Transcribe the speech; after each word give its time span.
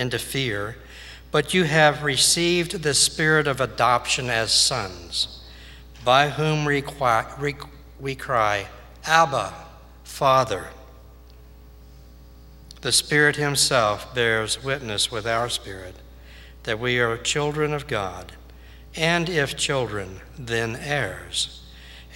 into 0.00 0.18
fear, 0.18 0.76
but 1.30 1.54
you 1.54 1.64
have 1.64 2.02
received 2.02 2.82
the 2.82 2.94
spirit 2.94 3.46
of 3.46 3.60
adoption 3.60 4.30
as 4.30 4.50
sons, 4.50 5.44
by 6.04 6.30
whom 6.30 6.64
we 6.64 8.14
cry, 8.14 8.66
Abba, 9.04 9.54
Father. 10.02 10.68
The 12.80 12.92
Spirit 12.92 13.36
Himself 13.36 14.14
bears 14.14 14.64
witness 14.64 15.12
with 15.12 15.26
our 15.26 15.50
spirit 15.50 15.96
that 16.62 16.80
we 16.80 16.98
are 16.98 17.16
children 17.18 17.74
of 17.74 17.86
God, 17.86 18.32
and 18.96 19.28
if 19.28 19.56
children, 19.56 20.20
then 20.38 20.76
heirs, 20.76 21.62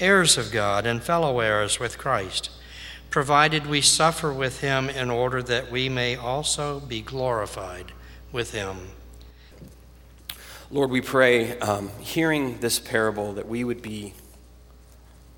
heirs 0.00 0.38
of 0.38 0.50
God 0.50 0.86
and 0.86 1.02
fellow 1.02 1.40
heirs 1.40 1.78
with 1.78 1.98
Christ, 1.98 2.50
provided 3.14 3.64
we 3.64 3.80
suffer 3.80 4.32
with 4.32 4.58
Him 4.58 4.90
in 4.90 5.08
order 5.08 5.40
that 5.40 5.70
we 5.70 5.88
may 5.88 6.16
also 6.16 6.80
be 6.80 7.00
glorified 7.00 7.92
with 8.32 8.50
Him. 8.50 8.76
Lord, 10.68 10.90
we 10.90 11.00
pray, 11.00 11.56
um, 11.60 11.90
hearing 12.00 12.58
this 12.58 12.80
parable, 12.80 13.34
that 13.34 13.46
we 13.46 13.62
would 13.62 13.82
be 13.82 14.14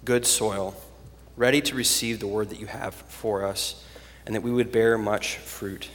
good 0.06 0.24
soil, 0.24 0.74
ready 1.36 1.60
to 1.60 1.74
receive 1.74 2.18
the 2.18 2.26
word 2.26 2.48
that 2.48 2.58
you 2.58 2.64
have 2.64 2.94
for 2.94 3.44
us 3.44 3.84
and 4.24 4.34
that 4.34 4.40
we 4.40 4.50
would 4.50 4.72
bear 4.72 4.96
much 4.96 5.36
fruit. 5.36 5.90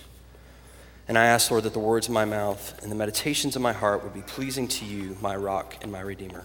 And 1.08 1.18
I 1.18 1.26
ask, 1.26 1.50
Lord, 1.50 1.64
that 1.64 1.74
the 1.74 1.80
words 1.80 2.08
of 2.08 2.14
my 2.14 2.26
mouth 2.26 2.80
and 2.84 2.92
the 2.92 2.96
meditations 2.96 3.56
of 3.56 3.64
my 3.64 3.74
heart 3.74 4.04
would 4.04 4.14
be 4.14 4.22
pleasing 4.22 4.68
to 4.68 4.86
you, 4.86 5.18
my 5.20 5.36
rock 5.36 5.78
and 5.82 5.92
my 5.92 6.02
redeemer. 6.02 6.44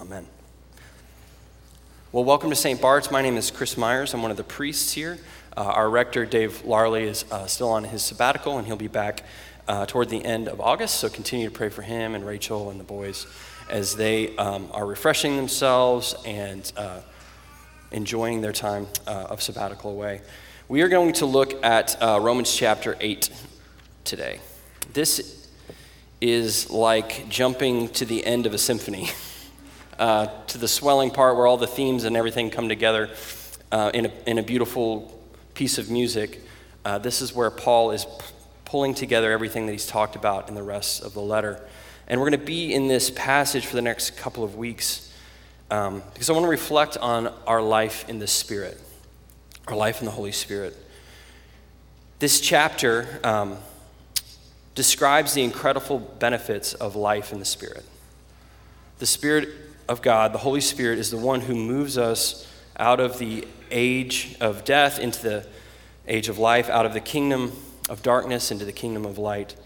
Amen. 0.00 0.28
Well, 2.16 2.24
welcome 2.24 2.48
to 2.48 2.56
St. 2.56 2.80
Bart's. 2.80 3.10
My 3.10 3.20
name 3.20 3.36
is 3.36 3.50
Chris 3.50 3.76
Myers. 3.76 4.14
I'm 4.14 4.22
one 4.22 4.30
of 4.30 4.38
the 4.38 4.42
priests 4.42 4.90
here. 4.90 5.18
Uh, 5.54 5.64
our 5.64 5.90
rector, 5.90 6.24
Dave 6.24 6.64
Larley, 6.64 7.04
is 7.04 7.26
uh, 7.30 7.44
still 7.44 7.68
on 7.68 7.84
his 7.84 8.00
sabbatical, 8.00 8.56
and 8.56 8.66
he'll 8.66 8.74
be 8.74 8.88
back 8.88 9.22
uh, 9.68 9.84
toward 9.84 10.08
the 10.08 10.24
end 10.24 10.48
of 10.48 10.58
August. 10.58 10.94
So 10.94 11.10
continue 11.10 11.50
to 11.50 11.54
pray 11.54 11.68
for 11.68 11.82
him 11.82 12.14
and 12.14 12.24
Rachel 12.24 12.70
and 12.70 12.80
the 12.80 12.84
boys 12.84 13.26
as 13.68 13.96
they 13.96 14.34
um, 14.38 14.70
are 14.72 14.86
refreshing 14.86 15.36
themselves 15.36 16.14
and 16.24 16.72
uh, 16.78 17.00
enjoying 17.90 18.40
their 18.40 18.54
time 18.54 18.86
uh, 19.06 19.26
of 19.28 19.42
sabbatical 19.42 19.90
away. 19.90 20.22
We 20.68 20.80
are 20.80 20.88
going 20.88 21.12
to 21.12 21.26
look 21.26 21.62
at 21.62 22.02
uh, 22.02 22.18
Romans 22.22 22.56
chapter 22.56 22.96
8 22.98 23.28
today. 24.04 24.40
This 24.94 25.50
is 26.22 26.70
like 26.70 27.28
jumping 27.28 27.90
to 27.90 28.06
the 28.06 28.24
end 28.24 28.46
of 28.46 28.54
a 28.54 28.58
symphony, 28.58 29.10
uh, 29.98 30.26
to 30.46 30.58
the 30.58 30.68
swelling 30.68 31.10
part 31.10 31.36
where 31.36 31.46
all 31.46 31.56
the 31.56 31.66
themes 31.66 32.04
and 32.04 32.16
everything 32.16 32.50
come 32.50 32.68
together 32.68 33.10
uh, 33.72 33.90
in, 33.94 34.06
a, 34.06 34.12
in 34.26 34.38
a 34.38 34.42
beautiful 34.42 35.20
piece 35.54 35.78
of 35.78 35.90
music. 35.90 36.40
Uh, 36.84 36.98
this 36.98 37.22
is 37.22 37.34
where 37.34 37.50
Paul 37.50 37.90
is 37.90 38.04
p- 38.04 38.10
pulling 38.64 38.94
together 38.94 39.32
everything 39.32 39.66
that 39.66 39.72
he's 39.72 39.86
talked 39.86 40.16
about 40.16 40.48
in 40.48 40.54
the 40.54 40.62
rest 40.62 41.02
of 41.02 41.14
the 41.14 41.22
letter. 41.22 41.66
And 42.08 42.20
we're 42.20 42.30
going 42.30 42.40
to 42.40 42.46
be 42.46 42.72
in 42.72 42.88
this 42.88 43.10
passage 43.10 43.66
for 43.66 43.76
the 43.76 43.82
next 43.82 44.16
couple 44.16 44.44
of 44.44 44.56
weeks 44.56 45.12
um, 45.70 46.02
because 46.12 46.30
I 46.30 46.32
want 46.32 46.44
to 46.44 46.50
reflect 46.50 46.96
on 46.96 47.32
our 47.46 47.60
life 47.60 48.08
in 48.08 48.18
the 48.18 48.26
Spirit 48.26 48.80
our 49.68 49.76
life 49.76 50.00
in 50.00 50.04
the 50.04 50.12
Holy 50.12 50.32
Spirit. 50.32 50.76
This 52.18 52.40
chapter 52.40 53.20
um, 53.24 53.58
describes 54.74 55.34
the 55.34 55.42
incredible 55.42 55.98
benefits 55.98 56.72
of 56.74 56.94
life 56.94 57.32
in 57.32 57.40
the 57.40 57.44
Spirit. 57.44 57.84
The 58.98 59.06
Spirit 59.06 59.48
of 59.88 60.02
God, 60.02 60.32
the 60.32 60.38
Holy 60.38 60.60
Spirit, 60.60 60.98
is 60.98 61.10
the 61.10 61.16
one 61.16 61.42
who 61.42 61.54
moves 61.54 61.96
us 61.96 62.50
out 62.78 63.00
of 63.00 63.18
the 63.18 63.46
age 63.70 64.36
of 64.40 64.64
death 64.64 64.98
into 64.98 65.22
the 65.22 65.46
age 66.06 66.28
of 66.28 66.38
life, 66.38 66.68
out 66.68 66.86
of 66.86 66.92
the 66.92 67.00
kingdom 67.00 67.52
of 67.88 68.02
darkness 68.02 68.50
into 68.50 68.64
the 68.64 68.72
kingdom 68.72 69.04
of 69.04 69.18
light. 69.18 69.56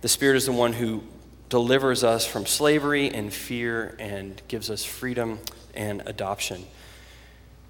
The 0.00 0.08
Spirit 0.08 0.36
is 0.36 0.46
the 0.46 0.52
one 0.52 0.74
who 0.74 1.02
delivers 1.48 2.02
us 2.04 2.26
from 2.26 2.46
slavery 2.46 3.08
and 3.12 3.32
fear 3.32 3.96
and 3.98 4.40
gives 4.48 4.70
us 4.70 4.84
freedom 4.84 5.38
and 5.74 6.02
adoption. 6.06 6.66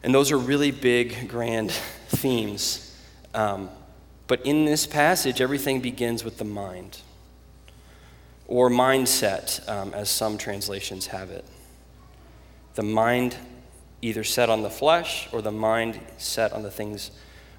And 0.02 0.14
those 0.14 0.32
are 0.32 0.38
really 0.38 0.70
big, 0.70 1.28
grand 1.28 1.72
themes. 2.08 2.96
Um, 3.34 3.70
but 4.26 4.44
in 4.44 4.64
this 4.64 4.86
passage, 4.86 5.40
everything 5.40 5.80
begins 5.80 6.24
with 6.24 6.38
the 6.38 6.44
mind, 6.44 6.98
or 8.48 8.70
mindset, 8.70 9.66
um, 9.68 9.92
as 9.94 10.08
some 10.08 10.38
translations 10.38 11.08
have 11.08 11.30
it. 11.30 11.44
The 12.74 12.82
mind 12.82 13.36
either 14.02 14.24
set 14.24 14.50
on 14.50 14.62
the 14.62 14.70
flesh, 14.70 15.28
or 15.32 15.42
the 15.42 15.52
mind 15.52 15.98
set 16.18 16.52
on 16.52 16.62
the 16.62 16.70
things, 16.70 17.10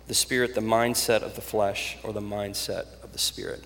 the 0.07 0.13
spirit, 0.13 0.55
the 0.55 0.61
mindset 0.61 1.21
of 1.21 1.35
the 1.35 1.41
flesh, 1.41 1.97
or 2.03 2.13
the 2.13 2.21
mindset 2.21 2.85
of 3.03 3.11
the 3.11 3.19
spirit. 3.19 3.63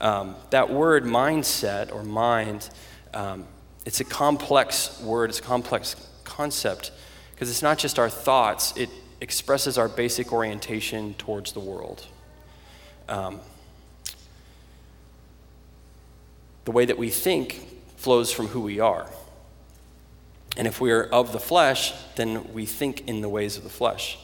Um, 0.00 0.34
that 0.50 0.70
word 0.70 1.04
mindset 1.04 1.92
or 1.92 2.02
mind, 2.02 2.68
um, 3.12 3.46
it's 3.86 4.00
a 4.00 4.04
complex 4.04 5.00
word, 5.00 5.30
it's 5.30 5.38
a 5.38 5.42
complex 5.42 5.94
concept 6.24 6.90
because 7.30 7.50
it's 7.50 7.62
not 7.62 7.78
just 7.78 7.98
our 7.98 8.10
thoughts, 8.10 8.76
it 8.76 8.88
expresses 9.20 9.78
our 9.78 9.88
basic 9.88 10.32
orientation 10.32 11.14
towards 11.14 11.52
the 11.52 11.60
world. 11.60 12.06
Um, 13.08 13.40
the 16.64 16.70
way 16.70 16.84
that 16.84 16.98
we 16.98 17.10
think 17.10 17.68
flows 17.96 18.32
from 18.32 18.48
who 18.48 18.60
we 18.60 18.80
are. 18.80 19.08
And 20.56 20.66
if 20.66 20.80
we 20.80 20.92
are 20.92 21.04
of 21.04 21.32
the 21.32 21.40
flesh, 21.40 21.92
then 22.16 22.52
we 22.52 22.64
think 22.66 23.08
in 23.08 23.20
the 23.20 23.28
ways 23.28 23.56
of 23.56 23.64
the 23.64 23.70
flesh. 23.70 24.18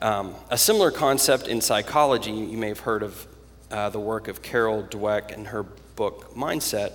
Um, 0.00 0.34
a 0.50 0.58
similar 0.58 0.90
concept 0.90 1.48
in 1.48 1.60
psychology, 1.60 2.30
you 2.30 2.56
may 2.56 2.68
have 2.68 2.80
heard 2.80 3.02
of 3.02 3.26
uh, 3.70 3.90
the 3.90 4.00
work 4.00 4.28
of 4.28 4.42
Carol 4.42 4.84
Dweck 4.84 5.32
and 5.32 5.48
her 5.48 5.62
book 5.62 6.34
Mindset, 6.34 6.92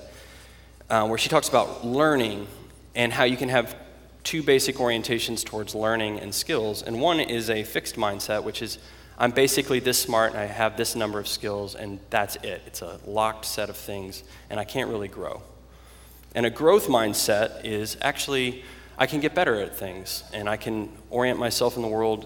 uh, 0.89 1.07
where 1.07 1.17
she 1.17 1.29
talks 1.29 1.49
about 1.49 1.85
learning 1.85 2.47
and 2.95 3.13
how 3.13 3.23
you 3.23 3.38
can 3.38 3.49
have 3.49 3.75
two 4.23 4.43
basic 4.43 4.75
orientations 4.75 5.43
towards 5.43 5.73
learning 5.73 6.19
and 6.19 6.33
skills. 6.33 6.83
And 6.83 7.01
one 7.01 7.19
is 7.19 7.49
a 7.49 7.63
fixed 7.63 7.95
mindset, 7.95 8.43
which 8.43 8.61
is 8.61 8.77
I'm 9.21 9.29
basically 9.29 9.79
this 9.79 10.00
smart 10.00 10.31
and 10.31 10.39
I 10.39 10.45
have 10.45 10.77
this 10.77 10.95
number 10.95 11.19
of 11.19 11.27
skills, 11.27 11.75
and 11.75 12.00
that's 12.09 12.38
it. 12.38 12.63
It's 12.65 12.81
a 12.81 13.00
locked 13.06 13.45
set 13.45 13.69
of 13.69 13.77
things, 13.77 14.23
and 14.50 14.59
I 14.59 14.63
can't 14.63 14.89
really 14.89 15.07
grow. 15.07 15.44
And 16.33 16.44
a 16.44 16.50
growth 16.50 16.88
mindset 16.88 17.63
is 17.63 17.97
actually 18.01 18.63
I 18.97 19.06
can 19.06 19.19
get 19.19 19.35
better 19.35 19.59
at 19.59 19.77
things, 19.77 20.23
and 20.33 20.50
I 20.50 20.57
can 20.57 20.89
orient 21.12 21.38
myself 21.38 21.75
in 21.75 21.83
the 21.83 21.88
world 21.88 22.25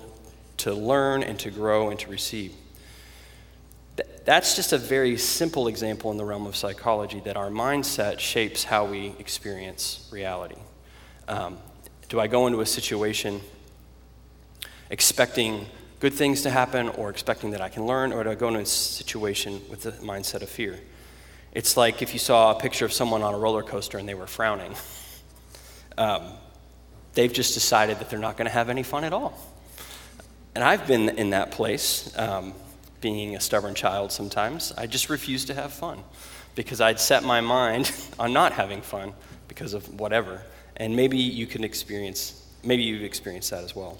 to 0.57 0.73
learn 0.73 1.21
and 1.21 1.37
to 1.39 1.51
grow 1.51 1.89
and 1.89 1.99
to 1.99 2.09
receive. 2.09 2.53
That's 4.23 4.55
just 4.55 4.71
a 4.71 4.77
very 4.77 5.17
simple 5.17 5.67
example 5.67 6.11
in 6.11 6.17
the 6.17 6.23
realm 6.23 6.47
of 6.47 6.55
psychology 6.55 7.19
that 7.25 7.35
our 7.35 7.49
mindset 7.49 8.19
shapes 8.19 8.63
how 8.63 8.85
we 8.85 9.13
experience 9.19 10.07
reality. 10.13 10.55
Um, 11.27 11.57
do 12.07 12.21
I 12.21 12.27
go 12.27 12.47
into 12.47 12.61
a 12.61 12.65
situation 12.65 13.41
expecting 14.89 15.65
good 16.05 16.13
things 16.13 16.43
to 16.43 16.51
happen 16.51 16.87
or 16.87 17.09
expecting 17.09 17.49
that 17.49 17.61
I 17.61 17.69
can 17.69 17.87
learn, 17.87 18.13
or 18.13 18.29
I 18.29 18.35
go 18.35 18.49
into 18.49 18.59
a 18.59 18.65
situation 18.67 19.59
with 19.71 19.81
the 19.81 19.91
mindset 19.93 20.43
of 20.43 20.49
fear? 20.49 20.79
It's 21.51 21.77
like 21.77 22.03
if 22.03 22.13
you 22.13 22.19
saw 22.19 22.55
a 22.55 22.59
picture 22.59 22.85
of 22.85 22.93
someone 22.93 23.23
on 23.23 23.33
a 23.33 23.39
roller 23.39 23.63
coaster 23.63 23.97
and 23.97 24.07
they 24.07 24.13
were 24.13 24.27
frowning. 24.27 24.75
Um, 25.97 26.21
they've 27.13 27.33
just 27.33 27.55
decided 27.55 27.97
that 27.97 28.11
they're 28.11 28.19
not 28.19 28.37
going 28.37 28.45
to 28.45 28.51
have 28.51 28.69
any 28.69 28.83
fun 28.83 29.03
at 29.03 29.13
all. 29.13 29.35
And 30.53 30.63
I've 30.63 30.85
been 30.85 31.09
in 31.09 31.31
that 31.31 31.49
place, 31.49 32.15
um, 32.19 32.53
being 33.01 33.35
a 33.35 33.39
stubborn 33.39 33.73
child 33.73 34.11
sometimes. 34.11 34.73
I 34.77 34.85
just 34.85 35.09
refused 35.09 35.47
to 35.47 35.55
have 35.55 35.73
fun 35.73 36.03
because 36.53 36.81
I'd 36.81 36.99
set 36.99 37.23
my 37.23 37.41
mind 37.41 37.91
on 38.19 38.31
not 38.31 38.51
having 38.51 38.83
fun 38.83 39.13
because 39.47 39.73
of 39.73 39.99
whatever. 39.99 40.43
And 40.77 40.95
maybe 40.95 41.17
you 41.17 41.47
can 41.47 41.63
experience, 41.63 42.45
maybe 42.63 42.83
you've 42.83 43.01
experienced 43.01 43.49
that 43.49 43.63
as 43.63 43.75
well. 43.75 43.97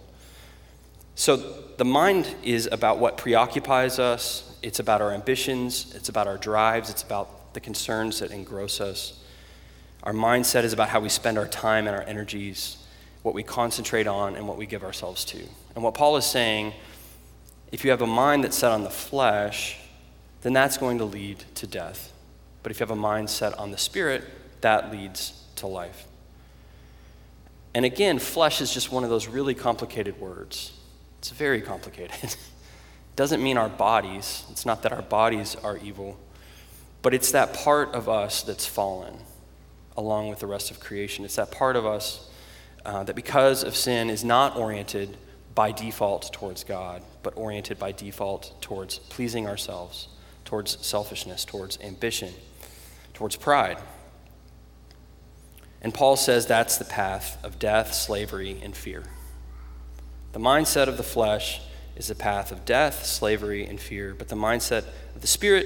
So 1.15 1.37
the 1.77 1.85
mind 1.85 2.33
is 2.43 2.67
about 2.71 2.99
what 2.99 3.17
preoccupies 3.17 3.99
us, 3.99 4.57
it's 4.61 4.79
about 4.79 5.01
our 5.01 5.11
ambitions, 5.11 5.93
it's 5.95 6.09
about 6.09 6.27
our 6.27 6.37
drives, 6.37 6.89
it's 6.89 7.03
about 7.03 7.53
the 7.53 7.61
concerns 7.61 8.19
that 8.19 8.31
engross 8.31 8.81
us. 8.81 9.19
Our 10.03 10.13
mindset 10.13 10.63
is 10.63 10.73
about 10.73 10.89
how 10.89 10.99
we 10.99 11.09
spend 11.09 11.37
our 11.37 11.47
time 11.47 11.87
and 11.87 11.95
our 11.95 12.03
energies, 12.03 12.77
what 13.23 13.33
we 13.33 13.43
concentrate 13.43 14.07
on, 14.07 14.35
and 14.35 14.47
what 14.47 14.57
we 14.57 14.65
give 14.65 14.83
ourselves 14.83 15.23
to. 15.25 15.39
And 15.73 15.83
what 15.83 15.93
Paul 15.93 16.17
is 16.17 16.25
saying, 16.25 16.73
if 17.71 17.83
you 17.83 17.91
have 17.91 18.01
a 18.01 18.07
mind 18.07 18.43
that's 18.43 18.57
set 18.57 18.71
on 18.71 18.83
the 18.83 18.89
flesh, 18.89 19.79
then 20.41 20.53
that's 20.53 20.77
going 20.77 20.97
to 20.99 21.05
lead 21.05 21.43
to 21.55 21.65
death. 21.65 22.11
But 22.61 22.71
if 22.71 22.79
you 22.79 22.83
have 22.83 22.91
a 22.91 22.95
mind 22.95 23.29
set 23.29 23.57
on 23.57 23.71
the 23.71 23.77
spirit, 23.77 24.23
that 24.61 24.91
leads 24.91 25.43
to 25.55 25.67
life. 25.67 26.05
And 27.73 27.85
again, 27.85 28.19
flesh 28.19 28.61
is 28.61 28.73
just 28.73 28.91
one 28.91 29.03
of 29.03 29.09
those 29.09 29.27
really 29.27 29.53
complicated 29.53 30.19
words. 30.19 30.71
It's 31.25 31.31
very 31.31 31.59
complicated. 31.59 32.15
it 32.21 32.37
doesn't 33.15 33.41
mean 33.41 33.57
our 33.57 33.67
bodies, 33.67 34.43
it's 34.51 34.63
not 34.63 34.83
that 34.83 34.93
our 34.93 35.01
bodies 35.01 35.55
are 35.63 35.75
evil, 35.79 36.19
but 37.01 37.15
it's 37.15 37.31
that 37.31 37.51
part 37.51 37.95
of 37.95 38.07
us 38.07 38.43
that's 38.43 38.67
fallen 38.67 39.17
along 39.97 40.29
with 40.29 40.37
the 40.37 40.45
rest 40.45 40.69
of 40.69 40.79
creation. 40.79 41.25
It's 41.25 41.37
that 41.37 41.49
part 41.49 41.75
of 41.75 41.83
us 41.83 42.29
uh, 42.85 43.05
that 43.05 43.15
because 43.15 43.63
of 43.63 43.75
sin 43.75 44.11
is 44.11 44.23
not 44.23 44.55
oriented 44.55 45.17
by 45.55 45.71
default 45.71 46.31
towards 46.31 46.63
God, 46.63 47.01
but 47.23 47.35
oriented 47.35 47.79
by 47.79 47.91
default 47.91 48.61
towards 48.61 48.99
pleasing 48.99 49.47
ourselves, 49.47 50.09
towards 50.43 50.77
selfishness, 50.85 51.43
towards 51.43 51.79
ambition, 51.81 52.35
towards 53.15 53.35
pride. 53.35 53.79
And 55.81 55.91
Paul 55.91 56.17
says 56.17 56.45
that's 56.45 56.77
the 56.77 56.85
path 56.85 57.43
of 57.43 57.57
death, 57.57 57.95
slavery, 57.95 58.59
and 58.61 58.77
fear. 58.77 59.05
The 60.35 60.41
mindset 60.41 60.89
of 60.89 60.97
the 60.97 61.03
flesh 61.03 61.61
is 61.95 62.09
a 62.09 62.15
path 62.15 62.51
of 62.51 62.65
death, 62.65 63.05
slavery, 63.05 63.65
and 63.65 63.79
fear, 63.79 64.13
but 64.13 64.27
the 64.27 64.35
mindset 64.35 64.83
of 65.15 65.21
the 65.21 65.27
Spirit 65.27 65.65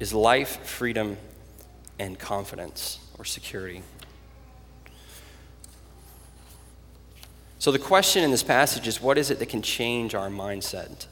is 0.00 0.14
life, 0.14 0.64
freedom, 0.64 1.18
and 1.98 2.18
confidence 2.18 2.98
or 3.18 3.26
security. 3.26 3.82
So, 7.58 7.70
the 7.70 7.78
question 7.78 8.24
in 8.24 8.30
this 8.30 8.42
passage 8.42 8.88
is 8.88 9.02
what 9.02 9.18
is 9.18 9.30
it 9.30 9.38
that 9.38 9.50
can 9.50 9.60
change 9.60 10.14
our 10.14 10.30
mindset? 10.30 11.08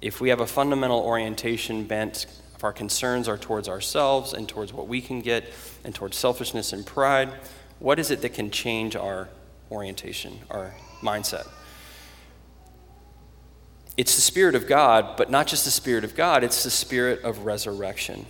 If 0.00 0.18
we 0.18 0.30
have 0.30 0.40
a 0.40 0.46
fundamental 0.46 1.00
orientation 1.00 1.84
bent, 1.84 2.24
if 2.56 2.64
our 2.64 2.72
concerns 2.72 3.28
are 3.28 3.36
towards 3.36 3.68
ourselves 3.68 4.32
and 4.32 4.48
towards 4.48 4.72
what 4.72 4.88
we 4.88 5.02
can 5.02 5.20
get 5.20 5.52
and 5.84 5.94
towards 5.94 6.16
selfishness 6.16 6.72
and 6.72 6.86
pride, 6.86 7.28
what 7.80 7.98
is 7.98 8.10
it 8.10 8.22
that 8.22 8.32
can 8.32 8.50
change 8.50 8.96
our 8.96 9.28
orientation, 9.70 10.38
our 10.50 10.74
mindset? 11.02 11.46
It's 13.98 14.14
the 14.14 14.22
Spirit 14.22 14.54
of 14.54 14.68
God, 14.68 15.16
but 15.16 15.28
not 15.28 15.48
just 15.48 15.64
the 15.64 15.72
Spirit 15.72 16.04
of 16.04 16.14
God, 16.14 16.44
it's 16.44 16.62
the 16.62 16.70
Spirit 16.70 17.24
of 17.24 17.40
resurrection. 17.40 18.26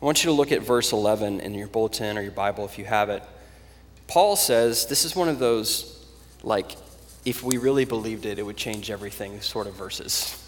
I 0.00 0.04
want 0.04 0.24
you 0.24 0.30
to 0.30 0.34
look 0.34 0.50
at 0.50 0.62
verse 0.62 0.92
11 0.92 1.40
in 1.40 1.52
your 1.52 1.68
bulletin 1.68 2.16
or 2.16 2.22
your 2.22 2.32
Bible 2.32 2.64
if 2.64 2.78
you 2.78 2.86
have 2.86 3.10
it. 3.10 3.22
Paul 4.06 4.34
says 4.34 4.86
this 4.86 5.04
is 5.04 5.14
one 5.14 5.28
of 5.28 5.38
those, 5.38 6.06
like, 6.42 6.74
if 7.26 7.42
we 7.42 7.58
really 7.58 7.84
believed 7.84 8.24
it, 8.24 8.38
it 8.38 8.46
would 8.46 8.56
change 8.56 8.90
everything 8.90 9.42
sort 9.42 9.66
of 9.66 9.74
verses. 9.74 10.42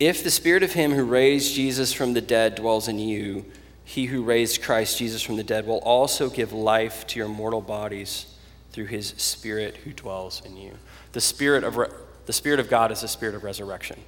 If 0.00 0.24
the 0.24 0.30
Spirit 0.32 0.64
of 0.64 0.72
Him 0.72 0.90
who 0.90 1.04
raised 1.04 1.54
Jesus 1.54 1.92
from 1.92 2.14
the 2.14 2.20
dead 2.20 2.56
dwells 2.56 2.88
in 2.88 2.98
you, 2.98 3.44
He 3.84 4.06
who 4.06 4.24
raised 4.24 4.60
Christ 4.60 4.98
Jesus 4.98 5.22
from 5.22 5.36
the 5.36 5.44
dead 5.44 5.68
will 5.68 5.78
also 5.78 6.28
give 6.28 6.52
life 6.52 7.06
to 7.08 7.20
your 7.20 7.28
mortal 7.28 7.60
bodies 7.60 8.26
through 8.72 8.86
His 8.86 9.14
Spirit 9.18 9.76
who 9.76 9.92
dwells 9.92 10.42
in 10.44 10.56
you. 10.56 10.72
The 11.12 11.20
Spirit 11.20 11.62
of 11.62 11.76
re- 11.76 11.88
the 12.26 12.32
Spirit 12.32 12.60
of 12.60 12.68
God 12.68 12.92
is 12.92 13.00
the 13.00 13.08
Spirit 13.08 13.34
of 13.34 13.44
resurrection. 13.44 14.00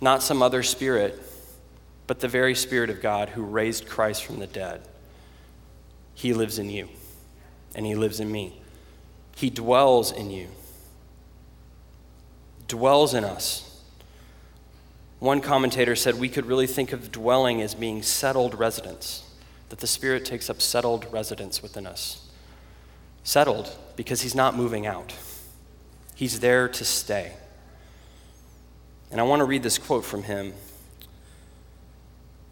Not 0.00 0.22
some 0.22 0.42
other 0.42 0.62
Spirit, 0.62 1.20
but 2.06 2.20
the 2.20 2.28
very 2.28 2.54
Spirit 2.54 2.90
of 2.90 3.02
God 3.02 3.30
who 3.30 3.42
raised 3.42 3.88
Christ 3.88 4.24
from 4.24 4.38
the 4.38 4.46
dead. 4.46 4.82
He 6.14 6.32
lives 6.32 6.58
in 6.58 6.70
you, 6.70 6.88
and 7.74 7.84
He 7.84 7.94
lives 7.94 8.20
in 8.20 8.30
me. 8.30 8.60
He 9.36 9.50
dwells 9.50 10.12
in 10.12 10.30
you, 10.30 10.48
dwells 12.66 13.14
in 13.14 13.24
us. 13.24 13.82
One 15.20 15.40
commentator 15.40 15.96
said 15.96 16.14
we 16.14 16.28
could 16.28 16.46
really 16.46 16.66
think 16.66 16.92
of 16.92 17.10
dwelling 17.10 17.60
as 17.60 17.74
being 17.74 18.02
settled 18.02 18.58
residence, 18.58 19.24
that 19.68 19.80
the 19.80 19.86
Spirit 19.86 20.24
takes 20.24 20.48
up 20.48 20.60
settled 20.60 21.06
residence 21.12 21.62
within 21.62 21.86
us. 21.86 22.28
Settled 23.24 23.76
because 23.96 24.22
He's 24.22 24.34
not 24.34 24.56
moving 24.56 24.86
out. 24.86 25.14
He's 26.18 26.40
there 26.40 26.66
to 26.66 26.84
stay. 26.84 27.32
And 29.12 29.20
I 29.20 29.22
want 29.22 29.38
to 29.38 29.44
read 29.44 29.62
this 29.62 29.78
quote 29.78 30.04
from 30.04 30.24
him. 30.24 30.52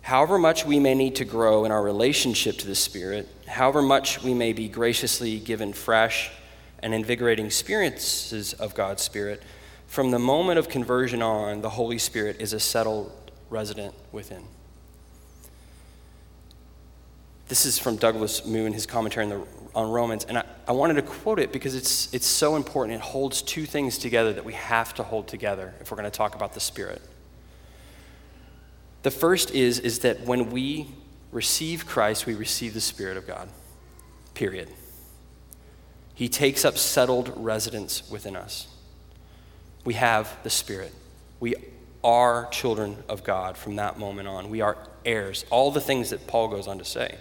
However 0.03 0.39
much 0.39 0.65
we 0.65 0.79
may 0.79 0.95
need 0.95 1.17
to 1.17 1.25
grow 1.25 1.65
in 1.65 1.73
our 1.73 1.83
relationship 1.83 2.59
to 2.59 2.67
the 2.69 2.77
Spirit, 2.77 3.29
however 3.49 3.83
much 3.83 4.23
we 4.23 4.35
may 4.35 4.53
be 4.53 4.69
graciously 4.69 5.41
given 5.41 5.73
fresh 5.73 6.31
and 6.79 6.95
invigorating 6.95 7.47
experiences 7.47 8.53
of 8.53 8.73
God's 8.77 9.03
Spirit, 9.03 9.43
from 9.89 10.13
the 10.13 10.21
moment 10.21 10.61
of 10.61 10.69
conversion 10.69 11.21
on, 11.21 11.61
the 11.61 11.71
Holy 11.71 11.99
Spirit 11.99 12.41
is 12.41 12.53
a 12.53 12.61
settled 12.61 13.11
resident 13.51 13.97
within. 14.13 14.45
This 17.49 17.67
is 17.67 17.81
from 17.81 17.97
Douglas 17.97 18.47
Moo 18.47 18.65
in 18.65 18.75
his 18.75 18.87
commentary 18.87 19.25
on, 19.25 19.31
the, 19.31 19.47
on 19.75 19.91
Romans, 19.91 20.23
and 20.23 20.39
I, 20.39 20.45
I 20.69 20.73
wanted 20.73 20.95
to 20.95 21.03
quote 21.03 21.39
it 21.39 21.53
because 21.53 21.77
it's, 21.77 22.13
it's 22.13 22.27
so 22.27 22.57
important. 22.57 22.97
It 22.97 23.01
holds 23.01 23.41
two 23.41 23.67
things 23.67 23.99
together 23.99 24.33
that 24.33 24.45
we 24.45 24.55
have 24.55 24.95
to 24.95 25.05
hold 25.05 25.29
together 25.29 25.75
if 25.81 25.91
we're 25.91 25.97
going 25.97 26.11
to 26.11 26.17
talk 26.17 26.35
about 26.35 26.55
the 26.55 26.61
Spirit. 26.61 27.01
The 29.05 29.13
first 29.13 29.53
is, 29.53 29.79
is 29.79 30.01
that 30.01 30.23
when 30.23 30.51
we 30.51 30.89
receive 31.31 31.87
Christ, 31.87 32.27
we 32.27 32.35
receive 32.35 32.75
the 32.75 32.81
Spirit 32.81 33.17
of 33.17 33.27
God, 33.27 33.49
period. 34.35 34.69
He 36.15 36.29
takes 36.29 36.65
up 36.65 36.77
settled 36.77 37.33
residence 37.37 38.11
within 38.11 38.35
us. 38.35 38.67
We 39.85 39.95
have 39.95 40.37
the 40.43 40.51
Spirit. 40.51 40.93
We 41.39 41.55
are 42.03 42.49
children 42.51 43.05
of 43.09 43.23
God 43.23 43.57
from 43.57 43.77
that 43.77 44.01
moment 44.01 44.27
on. 44.27 44.51
We 44.51 44.63
are 44.63 44.77
heirs, 45.05 45.45
all 45.51 45.71
the 45.71 45.81
things 45.81 46.11
that 46.11 46.27
Paul 46.27 46.49
goes 46.49 46.67
on 46.67 46.79
to 46.79 46.85
say. 46.85 47.19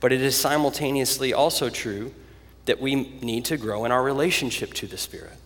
But 0.00 0.12
it 0.12 0.22
is 0.22 0.34
simultaneously 0.34 1.34
also 1.34 1.68
true 1.68 2.14
that 2.66 2.80
we 2.80 2.94
need 2.94 3.44
to 3.46 3.56
grow 3.56 3.84
in 3.84 3.92
our 3.92 4.02
relationship 4.02 4.72
to 4.74 4.86
the 4.86 4.96
Spirit. 4.96 5.36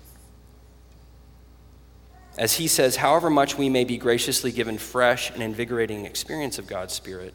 As 2.37 2.55
he 2.55 2.69
says, 2.69 2.97
however 2.97 3.31
much 3.31 3.57
we 3.57 3.71
may 3.71 3.85
be 3.85 3.97
graciously 3.97 4.53
given 4.53 4.77
fresh 4.77 5.31
and 5.31 5.43
invigorating 5.43 6.05
experience 6.05 6.59
of 6.59 6.67
God's 6.67 6.93
Spirit, 6.93 7.33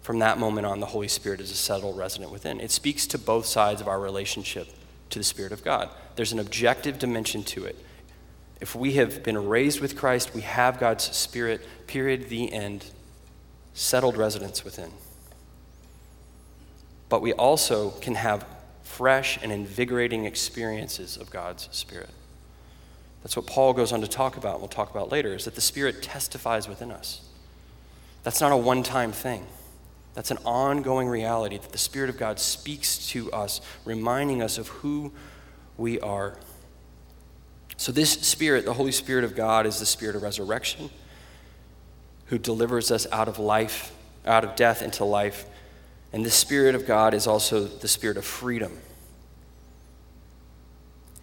from 0.00 0.18
that 0.20 0.38
moment 0.38 0.66
on, 0.66 0.80
the 0.80 0.86
Holy 0.86 1.08
Spirit 1.08 1.40
is 1.40 1.50
a 1.50 1.54
settled 1.54 1.98
resident 1.98 2.32
within. 2.32 2.60
It 2.60 2.70
speaks 2.70 3.06
to 3.08 3.18
both 3.18 3.46
sides 3.46 3.80
of 3.80 3.88
our 3.88 4.00
relationship 4.00 4.68
to 5.10 5.18
the 5.18 5.24
Spirit 5.24 5.52
of 5.52 5.62
God. 5.62 5.90
There's 6.16 6.32
an 6.32 6.38
objective 6.38 6.98
dimension 6.98 7.44
to 7.44 7.66
it. 7.66 7.76
If 8.60 8.74
we 8.74 8.92
have 8.94 9.22
been 9.22 9.48
raised 9.48 9.80
with 9.80 9.96
Christ, 9.96 10.34
we 10.34 10.40
have 10.40 10.80
God's 10.80 11.04
Spirit, 11.14 11.60
period, 11.86 12.30
the 12.30 12.52
end, 12.52 12.86
settled 13.74 14.16
residence 14.16 14.64
within 14.64 14.92
but 17.12 17.20
we 17.20 17.34
also 17.34 17.90
can 18.00 18.14
have 18.14 18.46
fresh 18.82 19.38
and 19.42 19.52
invigorating 19.52 20.24
experiences 20.24 21.16
of 21.16 21.30
God's 21.30 21.68
Spirit. 21.72 22.10
That's 23.22 23.36
what 23.36 23.46
Paul 23.46 23.72
goes 23.72 23.92
on 23.92 24.00
to 24.00 24.08
talk 24.08 24.36
about, 24.36 24.54
and 24.54 24.62
we'll 24.62 24.68
talk 24.68 24.90
about 24.90 25.10
later, 25.10 25.34
is 25.34 25.44
that 25.44 25.54
the 25.54 25.60
Spirit 25.60 26.02
testifies 26.02 26.68
within 26.68 26.90
us. 26.90 27.20
That's 28.22 28.40
not 28.40 28.52
a 28.52 28.56
one 28.56 28.82
time 28.82 29.12
thing. 29.12 29.46
That's 30.14 30.30
an 30.30 30.38
ongoing 30.44 31.08
reality 31.08 31.56
that 31.58 31.72
the 31.72 31.78
Spirit 31.78 32.10
of 32.10 32.18
God 32.18 32.38
speaks 32.38 33.08
to 33.08 33.32
us, 33.32 33.60
reminding 33.84 34.42
us 34.42 34.58
of 34.58 34.68
who 34.68 35.12
we 35.78 35.98
are. 36.00 36.36
So, 37.76 37.92
this 37.92 38.12
Spirit, 38.12 38.64
the 38.64 38.74
Holy 38.74 38.92
Spirit 38.92 39.24
of 39.24 39.34
God, 39.34 39.66
is 39.66 39.80
the 39.80 39.86
Spirit 39.86 40.16
of 40.16 40.22
resurrection 40.22 40.90
who 42.26 42.38
delivers 42.38 42.90
us 42.90 43.06
out 43.10 43.28
of 43.28 43.38
life, 43.38 43.92
out 44.26 44.44
of 44.44 44.54
death 44.56 44.82
into 44.82 45.04
life. 45.04 45.46
And 46.12 46.24
the 46.24 46.30
Spirit 46.30 46.74
of 46.74 46.86
God 46.86 47.14
is 47.14 47.26
also 47.26 47.64
the 47.64 47.88
Spirit 47.88 48.16
of 48.16 48.24
freedom. 48.24 48.78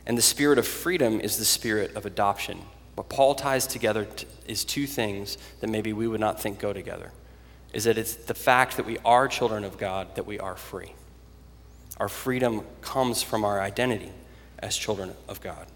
And 0.05 0.17
the 0.17 0.23
Spirit 0.23 0.57
of 0.57 0.67
freedom 0.67 1.19
is 1.21 1.37
the 1.37 1.45
Spirit 1.45 1.95
of 1.95 2.05
adoption. 2.05 2.59
What 2.95 3.09
Paul 3.09 3.35
ties 3.35 3.67
together 3.67 4.07
is 4.47 4.65
two 4.65 4.87
things 4.87 5.37
that 5.61 5.69
maybe 5.69 5.93
we 5.93 6.07
would 6.07 6.19
not 6.19 6.41
think 6.41 6.59
go 6.59 6.73
together. 6.73 7.11
Is 7.71 7.83
that 7.83 7.99
it's 7.99 8.15
the 8.15 8.33
fact 8.33 8.77
that 8.77 8.85
we 8.85 8.97
are 9.05 9.27
children 9.27 9.63
of 9.63 9.77
God, 9.77 10.15
that 10.15 10.25
we 10.25 10.39
are 10.39 10.55
free. 10.55 10.93
Our 11.97 12.09
freedom 12.09 12.63
comes 12.81 13.21
from 13.21 13.45
our 13.45 13.61
identity 13.61 14.11
as 14.57 14.75
children 14.75 15.13
of 15.27 15.41
God. 15.41 15.67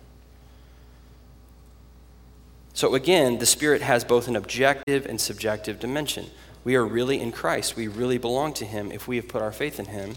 So 2.74 2.96
again, 2.96 3.38
the 3.38 3.46
Spirit 3.46 3.84
has 3.84 4.04
both 4.04 4.28
an 4.28 4.36
objective 4.36 5.06
and 5.06 5.22
subjective 5.22 5.80
dimension. 5.80 6.32
We 6.64 6.76
are 6.76 6.86
really 6.86 7.20
in 7.20 7.32
Christ. 7.32 7.76
We 7.76 7.88
really 7.88 8.18
belong 8.18 8.54
to 8.56 8.66
Him 8.66 8.92
if 8.92 9.08
we 9.08 9.18
have 9.18 9.28
put 9.28 9.42
our 9.42 9.52
faith 9.52 9.80
in 9.80 9.86
Him, 9.86 10.16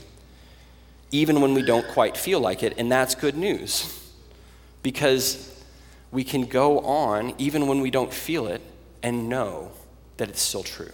even 1.10 1.40
when 1.40 1.54
we 1.54 1.62
don't 1.62 1.86
quite 1.88 2.16
feel 2.16 2.40
like 2.40 2.62
it. 2.62 2.74
And 2.78 2.90
that's 2.90 3.14
good 3.14 3.36
news 3.36 4.02
because 4.82 5.64
we 6.12 6.22
can 6.22 6.46
go 6.46 6.80
on 6.80 7.34
even 7.38 7.66
when 7.66 7.80
we 7.80 7.90
don't 7.90 8.12
feel 8.12 8.46
it 8.46 8.62
and 9.02 9.28
know 9.28 9.72
that 10.16 10.28
it's 10.28 10.40
still 10.40 10.62
true. 10.62 10.92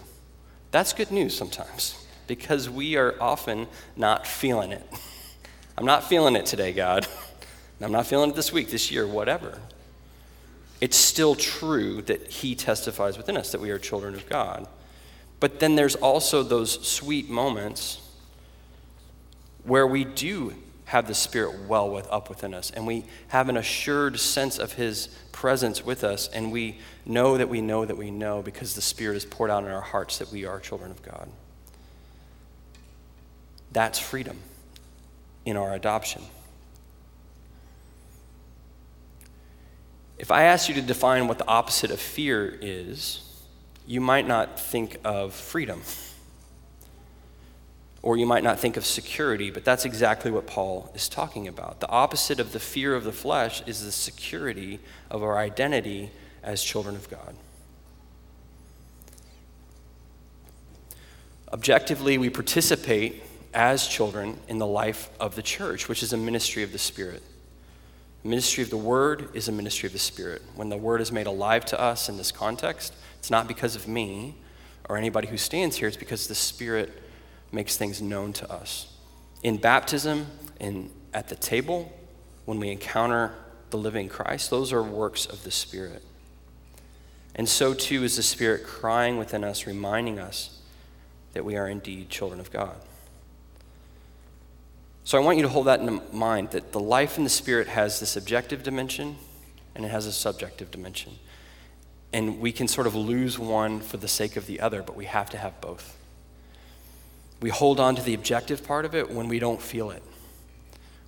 That's 0.71 0.93
good 0.93 1.11
news 1.11 1.37
sometimes 1.37 2.03
because 2.25 2.69
we 2.69 2.95
are 2.95 3.15
often 3.21 3.67
not 3.95 4.25
feeling 4.25 4.71
it. 4.71 4.83
I'm 5.77 5.85
not 5.85 6.03
feeling 6.03 6.35
it 6.35 6.45
today, 6.45 6.73
God. 6.73 7.07
I'm 7.81 7.91
not 7.91 8.07
feeling 8.07 8.29
it 8.29 8.35
this 8.35 8.51
week, 8.51 8.69
this 8.69 8.91
year, 8.91 9.05
whatever. 9.05 9.59
It's 10.79 10.97
still 10.97 11.35
true 11.35 12.01
that 12.03 12.27
He 12.27 12.55
testifies 12.55 13.17
within 13.17 13.37
us 13.37 13.51
that 13.51 13.61
we 13.61 13.71
are 13.71 13.77
children 13.77 14.15
of 14.15 14.27
God. 14.27 14.67
But 15.43 15.59
then 15.59 15.75
there's 15.75 15.95
also 15.95 16.41
those 16.41 16.87
sweet 16.87 17.29
moments 17.29 17.99
where 19.65 19.85
we 19.85 20.05
do 20.05 20.53
have 20.85 21.05
the 21.05 21.13
Spirit 21.13 21.67
well 21.67 21.89
with, 21.89 22.07
up 22.09 22.29
within 22.29 22.53
us, 22.53 22.71
and 22.71 22.87
we 22.87 23.03
have 23.27 23.49
an 23.49 23.57
assured 23.57 24.21
sense 24.21 24.57
of 24.57 24.71
His 24.71 25.07
presence 25.33 25.83
with 25.83 26.05
us, 26.05 26.29
and 26.29 26.49
we 26.49 26.79
know 27.05 27.37
that 27.37 27.49
we 27.49 27.59
know 27.59 27.83
that 27.83 27.97
we 27.97 28.09
know 28.09 28.41
because 28.41 28.73
the 28.73 28.81
Spirit 28.81 29.17
is 29.17 29.25
poured 29.25 29.51
out 29.51 29.65
in 29.65 29.69
our 29.69 29.81
hearts 29.81 30.17
that 30.19 30.31
we 30.31 30.45
are 30.45 30.61
children 30.61 30.91
of 30.91 31.03
God. 31.03 31.27
That's 33.73 33.99
freedom 33.99 34.39
in 35.43 35.57
our 35.57 35.73
adoption. 35.73 36.21
If 40.17 40.31
I 40.31 40.43
asked 40.43 40.69
you 40.69 40.75
to 40.75 40.81
define 40.81 41.27
what 41.27 41.37
the 41.37 41.47
opposite 41.49 41.91
of 41.91 41.99
fear 41.99 42.57
is, 42.61 43.32
you 43.85 44.01
might 44.01 44.27
not 44.27 44.59
think 44.59 44.97
of 45.03 45.33
freedom 45.33 45.81
or 48.03 48.17
you 48.17 48.25
might 48.25 48.43
not 48.43 48.59
think 48.59 48.75
of 48.75 48.85
security, 48.85 49.49
but 49.49 49.63
that's 49.63 49.85
exactly 49.85 50.29
what 50.29 50.45
Paul 50.45 50.91
is 50.93 51.07
talking 51.07 51.47
about. 51.47 51.79
The 51.79 51.89
opposite 51.89 52.39
of 52.39 52.51
the 52.51 52.59
fear 52.59 52.95
of 52.95 53.05
the 53.05 53.13
flesh 53.13 53.63
is 53.65 53.83
the 53.83 53.93
security 53.93 54.79
of 55.09 55.23
our 55.23 55.37
identity 55.37 56.11
as 56.43 56.61
children 56.61 56.95
of 56.95 57.09
God. 57.09 57.35
Objectively, 61.53 62.17
we 62.17 62.29
participate 62.29 63.23
as 63.53 63.87
children 63.87 64.37
in 64.49 64.57
the 64.57 64.67
life 64.67 65.09
of 65.19 65.35
the 65.35 65.41
church, 65.41 65.87
which 65.87 66.03
is 66.03 66.11
a 66.11 66.17
ministry 66.17 66.63
of 66.63 66.73
the 66.73 66.79
Spirit. 66.79 67.23
Ministry 68.23 68.63
of 68.63 68.69
the 68.69 68.77
Word 68.77 69.29
is 69.33 69.49
a 69.49 69.51
ministry 69.51 69.87
of 69.87 69.93
the 69.93 69.99
Spirit. 69.99 70.41
When 70.55 70.69
the 70.69 70.77
Word 70.77 71.01
is 71.01 71.11
made 71.11 71.27
alive 71.27 71.65
to 71.65 71.79
us 71.79 72.07
in 72.07 72.17
this 72.17 72.31
context, 72.31 72.93
it's 73.19 73.29
not 73.29 73.47
because 73.47 73.75
of 73.75 73.87
me 73.87 74.35
or 74.87 74.97
anybody 74.97 75.27
who 75.27 75.37
stands 75.37 75.77
here, 75.77 75.87
it's 75.87 75.97
because 75.97 76.27
the 76.27 76.35
Spirit 76.35 77.01
makes 77.51 77.75
things 77.75 78.01
known 78.01 78.33
to 78.33 78.51
us. 78.51 78.93
In 79.43 79.57
baptism, 79.57 80.27
in, 80.59 80.89
at 81.13 81.27
the 81.27 81.35
table, 81.35 81.91
when 82.45 82.59
we 82.59 82.69
encounter 82.69 83.33
the 83.69 83.77
living 83.77 84.07
Christ, 84.07 84.49
those 84.49 84.71
are 84.71 84.81
works 84.81 85.25
of 85.25 85.43
the 85.43 85.51
Spirit. 85.51 86.01
And 87.35 87.49
so 87.49 87.73
too 87.73 88.03
is 88.03 88.15
the 88.15 88.23
Spirit 88.23 88.63
crying 88.63 89.17
within 89.17 89.43
us, 89.43 89.67
reminding 89.67 90.19
us 90.19 90.59
that 91.33 91.43
we 91.43 91.57
are 91.57 91.67
indeed 91.67 92.09
children 92.09 92.39
of 92.39 92.51
God. 92.51 92.75
So 95.05 95.17
I 95.17 95.21
want 95.21 95.37
you 95.37 95.43
to 95.43 95.49
hold 95.49 95.67
that 95.67 95.81
in 95.81 96.01
mind 96.13 96.51
that 96.51 96.71
the 96.71 96.79
life 96.79 97.17
in 97.17 97.23
the 97.23 97.29
Spirit 97.29 97.67
has 97.67 97.99
this 97.99 98.15
objective 98.15 98.63
dimension 98.63 99.17
and 99.75 99.85
it 99.85 99.89
has 99.89 100.05
a 100.05 100.13
subjective 100.13 100.71
dimension. 100.71 101.13
And 102.13 102.39
we 102.39 102.51
can 102.51 102.67
sort 102.67 102.87
of 102.87 102.95
lose 102.95 103.37
one 103.37 103.79
for 103.81 103.97
the 103.97 104.07
sake 104.07 104.37
of 104.37 104.45
the 104.45 104.61
other, 104.61 104.81
but 104.83 104.95
we 104.95 105.05
have 105.05 105.29
to 105.31 105.37
have 105.37 105.59
both. 105.59 105.97
We 107.41 107.49
hold 107.49 107.79
on 107.79 107.95
to 107.95 108.01
the 108.01 108.13
objective 108.13 108.65
part 108.65 108.85
of 108.85 108.95
it 108.95 109.09
when 109.09 109.27
we 109.27 109.39
don't 109.39 109.61
feel 109.61 109.89
it. 109.89 110.03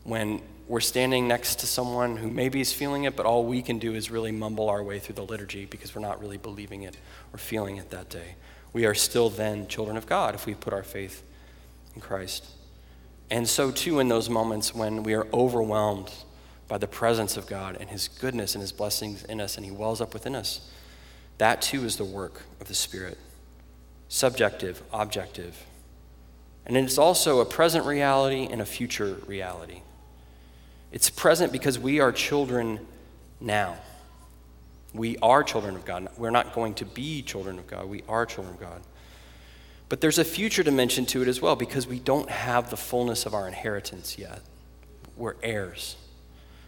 When 0.03 0.41
we're 0.67 0.81
standing 0.81 1.27
next 1.27 1.59
to 1.59 1.67
someone 1.67 2.17
who 2.17 2.29
maybe 2.29 2.59
is 2.59 2.73
feeling 2.73 3.03
it, 3.03 3.15
but 3.15 3.25
all 3.25 3.45
we 3.45 3.61
can 3.61 3.79
do 3.79 3.93
is 3.93 4.09
really 4.09 4.31
mumble 4.31 4.67
our 4.67 4.83
way 4.83 4.99
through 4.99 5.15
the 5.15 5.25
liturgy 5.25 5.65
because 5.65 5.95
we're 5.95 6.01
not 6.01 6.19
really 6.19 6.37
believing 6.37 6.81
it 6.81 6.97
or 7.31 7.37
feeling 7.37 7.77
it 7.77 7.91
that 7.91 8.09
day. 8.09 8.35
We 8.73 8.85
are 8.85 8.95
still 8.95 9.29
then 9.29 9.67
children 9.67 9.95
of 9.95 10.07
God 10.07 10.35
if 10.35 10.45
we 10.45 10.55
put 10.55 10.73
our 10.73 10.83
faith 10.83 11.23
in 11.93 12.01
Christ. 12.01 12.45
And 13.29 13.47
so, 13.47 13.71
too, 13.71 13.99
in 13.99 14.07
those 14.07 14.29
moments 14.29 14.75
when 14.75 15.03
we 15.03 15.13
are 15.13 15.27
overwhelmed 15.33 16.11
by 16.67 16.77
the 16.77 16.87
presence 16.87 17.37
of 17.37 17.47
God 17.47 17.77
and 17.79 17.89
His 17.89 18.07
goodness 18.07 18.55
and 18.55 18.61
His 18.61 18.71
blessings 18.71 19.23
in 19.23 19.41
us, 19.41 19.57
and 19.57 19.65
He 19.65 19.71
wells 19.71 20.01
up 20.01 20.13
within 20.13 20.35
us, 20.35 20.69
that 21.37 21.61
too 21.61 21.83
is 21.85 21.97
the 21.97 22.05
work 22.05 22.43
of 22.61 22.67
the 22.67 22.75
Spirit. 22.75 23.17
Subjective, 24.07 24.81
objective. 24.93 25.65
And 26.65 26.77
it's 26.77 26.97
also 26.97 27.39
a 27.39 27.45
present 27.45 27.85
reality 27.85 28.47
and 28.49 28.61
a 28.61 28.65
future 28.65 29.17
reality. 29.27 29.81
It's 30.91 31.09
present 31.09 31.51
because 31.51 31.77
we 31.77 31.99
are 31.99 32.11
children 32.11 32.79
now. 33.41 33.77
We 34.93 35.17
are 35.17 35.43
children 35.43 35.75
of 35.75 35.83
God. 35.83 36.07
We're 36.17 36.31
not 36.31 36.53
going 36.53 36.75
to 36.75 36.85
be 36.85 37.21
children 37.21 37.59
of 37.59 37.67
God. 37.67 37.89
We 37.89 38.03
are 38.07 38.25
children 38.25 38.55
of 38.55 38.61
God. 38.61 38.81
But 39.87 40.01
there's 40.01 40.17
a 40.17 40.25
future 40.25 40.63
dimension 40.63 41.05
to 41.07 41.21
it 41.21 41.27
as 41.27 41.41
well 41.41 41.55
because 41.55 41.87
we 41.87 41.99
don't 41.99 42.29
have 42.29 42.69
the 42.69 42.77
fullness 42.77 43.25
of 43.25 43.33
our 43.33 43.47
inheritance 43.47 44.17
yet. 44.17 44.41
We're 45.15 45.35
heirs. 45.43 45.95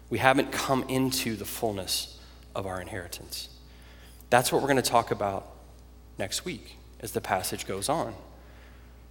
We 0.09 0.19
haven't 0.19 0.51
come 0.51 0.83
into 0.87 1.35
the 1.35 1.45
fullness 1.45 2.19
of 2.55 2.65
our 2.65 2.79
inheritance. 2.79 3.49
That's 4.29 4.51
what 4.51 4.61
we're 4.61 4.69
going 4.69 4.81
to 4.81 4.89
talk 4.89 5.11
about 5.11 5.49
next 6.17 6.45
week 6.45 6.77
as 6.99 7.11
the 7.11 7.21
passage 7.21 7.65
goes 7.65 7.89
on 7.89 8.13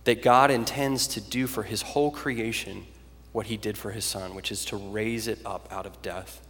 that 0.07 0.23
God 0.23 0.53
intends 0.53 1.09
to 1.09 1.21
do 1.21 1.49
for 1.49 1.65
his 1.65 1.83
whole 1.83 2.13
creation 2.13 2.87
what 3.33 3.47
he 3.47 3.57
did 3.57 3.77
for 3.77 3.91
his 3.91 4.05
son, 4.05 4.37
which 4.37 4.53
is 4.53 4.65
to 4.67 4.77
raise 4.77 5.27
it 5.27 5.41
up 5.45 5.69
out 5.73 5.85
of 5.85 6.01
death, 6.01 6.41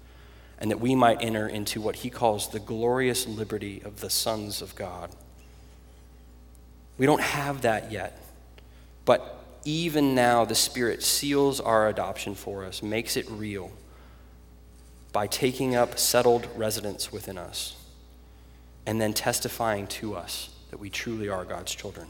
and 0.59 0.71
that 0.71 0.79
we 0.79 0.95
might 0.95 1.23
enter 1.23 1.49
into 1.49 1.81
what 1.81 1.97
he 1.97 2.11
calls 2.11 2.51
the 2.51 2.61
glorious 2.61 3.27
liberty 3.27 3.81
of 3.83 4.01
the 4.01 4.11
sons 4.11 4.61
of 4.61 4.75
God. 4.77 5.11
We 6.99 7.07
don't 7.07 7.21
have 7.21 7.63
that 7.63 7.93
yet, 7.93 8.19
but 9.05 9.45
even 9.65 10.15
now 10.15 10.45
the 10.45 10.55
Spirit 10.55 11.03
seals 11.03 11.61
our 11.61 11.89
adoption 11.89 12.35
for 12.35 12.65
us, 12.65 12.83
makes 12.83 13.17
it 13.17 13.29
real 13.31 13.73
by 15.13 15.27
taking 15.27 15.75
up 15.75 15.99
settled 15.99 16.49
residence 16.57 17.13
within 17.13 17.37
us 17.39 17.75
and 18.87 19.01
then 19.01 19.13
testifying 19.13 19.87
to 19.89 20.15
us 20.15 20.51
that 20.71 20.79
we 20.79 20.89
truly 20.89 21.29
are 21.29 21.45
God's 21.45 21.75
children. 21.75 22.07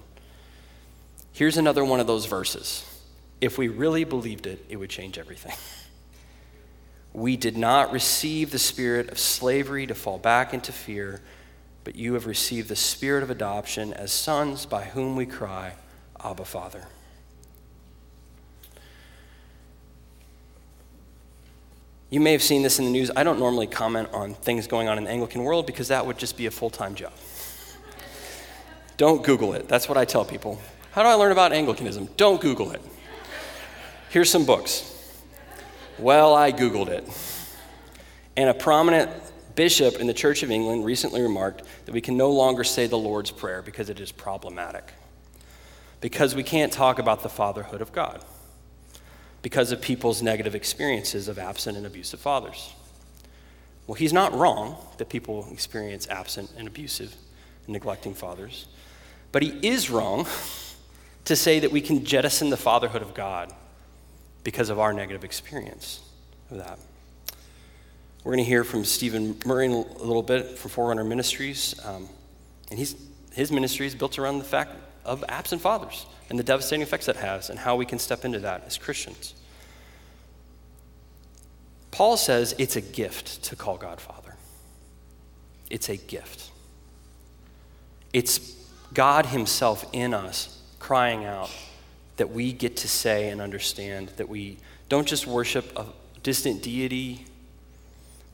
Here's 1.32 1.56
another 1.56 1.84
one 1.84 2.00
of 2.00 2.06
those 2.06 2.26
verses. 2.26 2.84
If 3.40 3.58
we 3.58 3.68
really 3.68 4.04
believed 4.04 4.46
it, 4.46 4.64
it 4.68 4.76
would 4.76 4.90
change 4.90 5.18
everything. 5.18 5.56
We 7.12 7.38
did 7.38 7.56
not 7.56 7.92
receive 7.92 8.50
the 8.50 8.58
spirit 8.58 9.08
of 9.08 9.18
slavery 9.18 9.86
to 9.86 9.94
fall 9.94 10.18
back 10.18 10.52
into 10.52 10.70
fear, 10.70 11.22
but 11.86 11.94
you 11.94 12.14
have 12.14 12.26
received 12.26 12.68
the 12.68 12.74
spirit 12.74 13.22
of 13.22 13.30
adoption 13.30 13.92
as 13.92 14.10
sons 14.10 14.66
by 14.66 14.82
whom 14.82 15.14
we 15.14 15.24
cry, 15.24 15.72
Abba, 16.20 16.44
Father. 16.44 16.82
You 22.10 22.18
may 22.18 22.32
have 22.32 22.42
seen 22.42 22.64
this 22.64 22.80
in 22.80 22.86
the 22.86 22.90
news. 22.90 23.12
I 23.14 23.22
don't 23.22 23.38
normally 23.38 23.68
comment 23.68 24.08
on 24.12 24.34
things 24.34 24.66
going 24.66 24.88
on 24.88 24.98
in 24.98 25.04
the 25.04 25.10
Anglican 25.10 25.44
world 25.44 25.64
because 25.64 25.86
that 25.86 26.04
would 26.04 26.18
just 26.18 26.36
be 26.36 26.46
a 26.46 26.50
full 26.50 26.70
time 26.70 26.96
job. 26.96 27.12
Don't 28.96 29.22
Google 29.22 29.52
it. 29.52 29.68
That's 29.68 29.88
what 29.88 29.96
I 29.96 30.04
tell 30.04 30.24
people. 30.24 30.60
How 30.90 31.04
do 31.04 31.08
I 31.08 31.14
learn 31.14 31.30
about 31.30 31.52
Anglicanism? 31.52 32.08
Don't 32.16 32.40
Google 32.40 32.72
it. 32.72 32.82
Here's 34.08 34.28
some 34.28 34.44
books. 34.44 34.92
Well, 36.00 36.34
I 36.34 36.50
Googled 36.50 36.88
it. 36.88 37.08
And 38.36 38.50
a 38.50 38.54
prominent 38.54 39.08
bishop 39.56 39.96
in 39.96 40.06
the 40.06 40.14
Church 40.14 40.42
of 40.42 40.50
England 40.50 40.84
recently 40.84 41.20
remarked 41.20 41.62
that 41.86 41.92
we 41.92 42.00
can 42.00 42.16
no 42.16 42.30
longer 42.30 42.62
say 42.62 42.86
the 42.86 42.98
Lord's 42.98 43.30
Prayer 43.32 43.62
because 43.62 43.90
it 43.90 43.98
is 43.98 44.12
problematic. 44.12 44.92
Because 46.00 46.34
we 46.34 46.44
can't 46.44 46.72
talk 46.72 46.98
about 46.98 47.22
the 47.22 47.28
fatherhood 47.28 47.80
of 47.80 47.90
God. 47.90 48.24
Because 49.42 49.72
of 49.72 49.80
people's 49.80 50.22
negative 50.22 50.54
experiences 50.54 51.26
of 51.26 51.38
absent 51.38 51.76
and 51.76 51.86
abusive 51.86 52.20
fathers. 52.20 52.72
Well, 53.86 53.94
he's 53.94 54.12
not 54.12 54.32
wrong 54.32 54.76
that 54.98 55.08
people 55.08 55.48
experience 55.50 56.06
absent 56.08 56.50
and 56.56 56.68
abusive 56.68 57.14
and 57.66 57.72
neglecting 57.72 58.14
fathers, 58.14 58.66
but 59.32 59.42
he 59.42 59.58
is 59.62 59.90
wrong 59.90 60.26
to 61.24 61.36
say 61.36 61.60
that 61.60 61.70
we 61.70 61.80
can 61.80 62.04
jettison 62.04 62.50
the 62.50 62.56
fatherhood 62.56 63.02
of 63.02 63.14
God 63.14 63.52
because 64.44 64.70
of 64.70 64.78
our 64.78 64.92
negative 64.92 65.24
experience 65.24 66.00
of 66.50 66.58
that. 66.58 66.78
We're 68.26 68.32
going 68.32 68.44
to 68.44 68.50
hear 68.50 68.64
from 68.64 68.84
Stephen 68.84 69.38
Murray 69.46 69.66
a 69.66 69.70
little 69.70 70.20
bit 70.20 70.58
from 70.58 70.72
Forerunner 70.72 71.04
Ministries. 71.04 71.78
Um, 71.84 72.08
and 72.70 72.76
he's, 72.76 72.96
his 73.32 73.52
ministry 73.52 73.86
is 73.86 73.94
built 73.94 74.18
around 74.18 74.38
the 74.38 74.44
fact 74.44 74.72
of 75.04 75.22
absent 75.28 75.62
fathers 75.62 76.06
and 76.28 76.36
the 76.36 76.42
devastating 76.42 76.82
effects 76.82 77.06
that 77.06 77.14
has 77.14 77.50
and 77.50 77.58
how 77.60 77.76
we 77.76 77.86
can 77.86 78.00
step 78.00 78.24
into 78.24 78.40
that 78.40 78.64
as 78.66 78.78
Christians. 78.78 79.36
Paul 81.92 82.16
says 82.16 82.52
it's 82.58 82.74
a 82.74 82.80
gift 82.80 83.44
to 83.44 83.54
call 83.54 83.76
God 83.76 84.00
Father. 84.00 84.34
It's 85.70 85.88
a 85.88 85.96
gift. 85.96 86.50
It's 88.12 88.56
God 88.92 89.26
Himself 89.26 89.86
in 89.92 90.12
us 90.12 90.60
crying 90.80 91.24
out 91.24 91.54
that 92.16 92.32
we 92.32 92.52
get 92.52 92.78
to 92.78 92.88
say 92.88 93.28
and 93.28 93.40
understand 93.40 94.08
that 94.16 94.28
we 94.28 94.58
don't 94.88 95.06
just 95.06 95.28
worship 95.28 95.78
a 95.78 95.86
distant 96.24 96.60
deity 96.60 97.24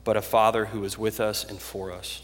but 0.03 0.17
a 0.17 0.21
Father 0.21 0.65
who 0.65 0.83
is 0.83 0.97
with 0.97 1.19
us 1.19 1.43
and 1.43 1.59
for 1.59 1.91
us. 1.91 2.21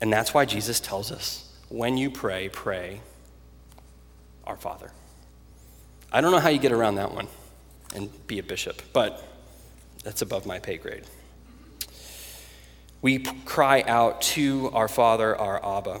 And 0.00 0.12
that's 0.12 0.34
why 0.34 0.44
Jesus 0.44 0.80
tells 0.80 1.10
us 1.10 1.52
when 1.68 1.96
you 1.96 2.10
pray, 2.10 2.48
pray, 2.48 3.00
Our 4.44 4.56
Father. 4.56 4.90
I 6.12 6.20
don't 6.20 6.30
know 6.30 6.38
how 6.38 6.50
you 6.50 6.58
get 6.58 6.72
around 6.72 6.96
that 6.96 7.12
one 7.12 7.26
and 7.94 8.26
be 8.26 8.38
a 8.38 8.42
bishop, 8.42 8.82
but 8.92 9.22
that's 10.04 10.22
above 10.22 10.46
my 10.46 10.58
pay 10.58 10.76
grade. 10.76 11.04
We 13.02 13.18
cry 13.18 13.82
out 13.82 14.22
to 14.22 14.70
our 14.72 14.88
Father, 14.88 15.36
our 15.36 15.64
Abba. 15.64 16.00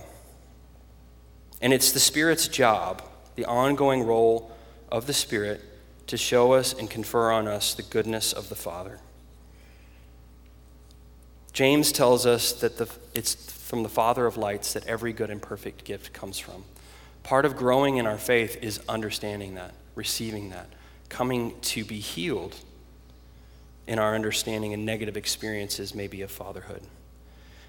And 1.60 1.72
it's 1.72 1.92
the 1.92 2.00
Spirit's 2.00 2.48
job, 2.48 3.02
the 3.34 3.44
ongoing 3.44 4.04
role 4.04 4.52
of 4.90 5.06
the 5.06 5.12
Spirit, 5.12 5.60
to 6.06 6.16
show 6.16 6.52
us 6.52 6.72
and 6.72 6.88
confer 6.88 7.30
on 7.30 7.48
us 7.48 7.74
the 7.74 7.82
goodness 7.82 8.32
of 8.32 8.48
the 8.48 8.54
Father. 8.54 9.00
James 11.54 11.92
tells 11.92 12.26
us 12.26 12.52
that 12.52 12.78
the, 12.78 12.90
it's 13.14 13.34
from 13.34 13.84
the 13.84 13.88
Father 13.88 14.26
of 14.26 14.36
lights 14.36 14.72
that 14.72 14.84
every 14.86 15.12
good 15.12 15.30
and 15.30 15.40
perfect 15.40 15.84
gift 15.84 16.12
comes 16.12 16.38
from. 16.38 16.64
Part 17.22 17.44
of 17.44 17.56
growing 17.56 17.96
in 17.96 18.06
our 18.06 18.18
faith 18.18 18.58
is 18.60 18.80
understanding 18.88 19.54
that, 19.54 19.72
receiving 19.94 20.50
that, 20.50 20.66
coming 21.08 21.58
to 21.60 21.84
be 21.84 22.00
healed 22.00 22.56
in 23.86 24.00
our 24.00 24.16
understanding 24.16 24.74
and 24.74 24.84
negative 24.84 25.16
experiences, 25.16 25.94
maybe 25.94 26.22
of 26.22 26.30
fatherhood. 26.30 26.82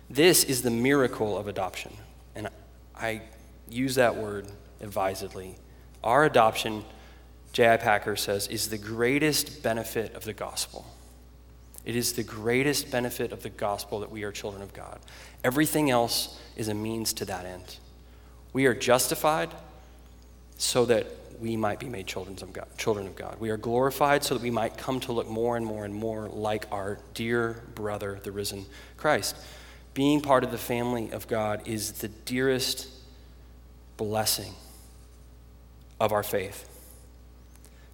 This 0.09 0.43
is 0.43 0.63
the 0.63 0.71
miracle 0.71 1.37
of 1.37 1.47
adoption. 1.47 1.93
And 2.35 2.49
I 2.95 3.21
use 3.69 3.95
that 3.95 4.15
word 4.15 4.47
advisedly. 4.81 5.55
Our 6.03 6.25
adoption, 6.25 6.83
J.I. 7.53 7.77
Packer 7.77 8.15
says, 8.15 8.47
is 8.47 8.69
the 8.69 8.77
greatest 8.79 9.61
benefit 9.61 10.15
of 10.15 10.23
the 10.23 10.33
gospel. 10.33 10.85
It 11.85 11.95
is 11.95 12.13
the 12.13 12.23
greatest 12.23 12.91
benefit 12.91 13.31
of 13.31 13.43
the 13.43 13.49
gospel 13.49 13.99
that 13.99 14.11
we 14.11 14.23
are 14.23 14.31
children 14.31 14.63
of 14.63 14.73
God. 14.73 14.99
Everything 15.43 15.91
else 15.91 16.39
is 16.55 16.67
a 16.67 16.73
means 16.73 17.13
to 17.13 17.25
that 17.25 17.45
end. 17.45 17.77
We 18.53 18.65
are 18.65 18.73
justified 18.73 19.51
so 20.57 20.85
that 20.85 21.05
we 21.39 21.55
might 21.55 21.79
be 21.79 21.87
made 21.87 22.07
children 22.07 22.37
of 22.41 22.53
God. 22.53 22.67
Children 22.77 23.05
of 23.05 23.15
God. 23.15 23.39
We 23.39 23.49
are 23.49 23.57
glorified 23.57 24.23
so 24.23 24.33
that 24.33 24.41
we 24.41 24.49
might 24.49 24.77
come 24.77 24.99
to 25.01 25.11
look 25.11 25.29
more 25.29 25.57
and 25.57 25.65
more 25.65 25.85
and 25.85 25.93
more 25.93 26.27
like 26.29 26.65
our 26.71 26.97
dear 27.13 27.61
brother, 27.75 28.19
the 28.23 28.31
risen 28.31 28.65
Christ. 28.97 29.35
Being 29.93 30.21
part 30.21 30.43
of 30.43 30.51
the 30.51 30.57
family 30.57 31.11
of 31.11 31.27
God 31.27 31.67
is 31.67 31.93
the 31.93 32.07
dearest 32.07 32.87
blessing 33.97 34.53
of 35.99 36.11
our 36.11 36.23
faith. 36.23 36.67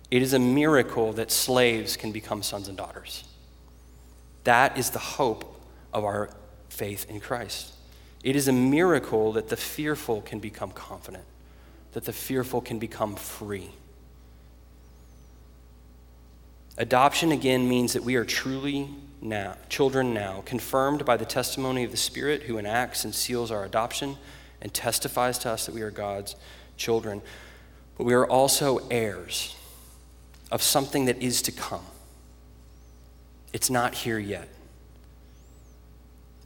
It 0.10 0.22
is 0.22 0.34
a 0.34 0.40
miracle 0.40 1.14
that 1.14 1.32
slaves 1.32 1.98
can 1.98 2.12
become 2.12 2.44
sons 2.44 2.68
and 2.68 2.78
daughters. 2.78 3.24
That 4.44 4.78
is 4.78 4.90
the 4.90 5.00
hope 5.00 5.62
of 5.94 6.04
our 6.04 6.30
faith 6.70 7.10
in 7.10 7.20
Christ. 7.20 7.74
It 8.24 8.36
is 8.36 8.48
a 8.48 8.54
miracle 8.54 9.34
that 9.34 9.50
the 9.50 9.58
fearful 9.58 10.22
can 10.22 10.40
become 10.40 10.72
confident, 10.72 11.24
that 11.94 12.06
the 12.06 12.14
fearful 12.14 12.62
can 12.62 12.80
become 12.80 13.16
free. 13.16 13.72
Adoption 16.78 17.32
again 17.32 17.68
means 17.68 17.94
that 17.94 18.04
we 18.04 18.16
are 18.16 18.26
truly 18.26 18.90
now 19.22 19.56
children 19.70 20.14
now, 20.14 20.42
confirmed 20.46 21.06
by 21.06 21.16
the 21.16 21.26
testimony 21.26 21.84
of 21.84 21.92
the 21.92 21.98
Spirit 21.98 22.44
who 22.44 22.58
enacts 22.58 23.04
and 23.06 23.14
seals 23.14 23.52
our 23.52 23.64
adoption 23.64 24.18
and 24.62 24.74
testifies 24.74 25.38
to 25.40 25.50
us 25.50 25.66
that 25.66 25.76
we 25.76 25.82
are 25.82 25.92
God's 25.92 26.36
children. 26.78 27.22
But 27.98 28.06
we 28.06 28.14
are 28.14 28.26
also 28.26 28.88
heirs 28.90 29.56
of 30.52 30.62
something 30.62 31.06
that 31.06 31.22
is 31.22 31.42
to 31.44 31.52
come. 31.52 31.86
It's 33.54 33.70
not 33.70 33.94
here 33.94 34.20
yet. 34.20 34.48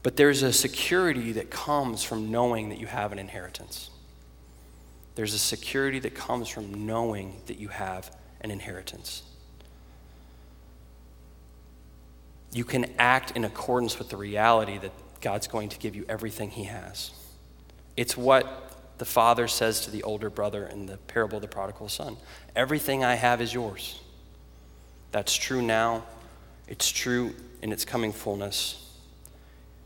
But 0.03 0.17
there's 0.17 0.43
a 0.43 0.53
security 0.53 1.31
that 1.33 1.49
comes 1.49 2.03
from 2.03 2.29
knowing 2.29 2.69
that 2.69 2.79
you 2.79 2.87
have 2.87 3.11
an 3.11 3.19
inheritance. 3.19 3.89
There's 5.15 5.33
a 5.33 5.39
security 5.39 5.99
that 5.99 6.13
comes 6.13 6.47
from 6.47 6.85
knowing 6.85 7.41
that 7.47 7.57
you 7.57 7.69
have 7.69 8.15
an 8.41 8.51
inheritance. 8.51 9.23
You 12.53 12.65
can 12.65 12.85
act 12.99 13.31
in 13.31 13.45
accordance 13.45 13.97
with 13.97 14.09
the 14.09 14.17
reality 14.17 14.77
that 14.77 14.91
God's 15.21 15.47
going 15.47 15.69
to 15.69 15.79
give 15.79 15.95
you 15.95 16.05
everything 16.07 16.51
He 16.51 16.65
has. 16.65 17.11
It's 17.97 18.15
what 18.15 18.95
the 18.97 19.05
father 19.05 19.47
says 19.47 19.81
to 19.81 19.91
the 19.91 20.03
older 20.03 20.29
brother 20.29 20.67
in 20.67 20.85
the 20.85 20.97
parable 20.97 21.37
of 21.37 21.41
the 21.41 21.47
prodigal 21.47 21.89
son 21.89 22.17
Everything 22.55 23.03
I 23.03 23.15
have 23.15 23.41
is 23.41 23.53
yours. 23.53 23.99
That's 25.11 25.35
true 25.35 25.61
now, 25.61 26.03
it's 26.67 26.89
true 26.89 27.35
in 27.61 27.71
its 27.71 27.85
coming 27.85 28.11
fullness. 28.11 28.81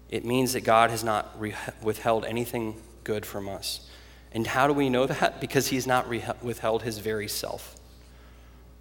It 0.10 0.26
means 0.26 0.54
that 0.54 0.62
God 0.62 0.90
has 0.90 1.04
not 1.04 1.40
re- 1.40 1.56
withheld 1.82 2.26
anything 2.26 2.82
good 3.04 3.26
from 3.26 3.48
us. 3.48 3.88
And 4.32 4.48
how 4.48 4.68
do 4.68 4.74
we 4.74 4.90
know 4.90 5.06
that? 5.06 5.40
Because 5.42 5.68
He's 5.68 5.88
not 5.88 6.10
re- 6.10 6.26
withheld 6.42 6.84
His 6.84 7.00
very 7.00 7.28
self. 7.28 7.76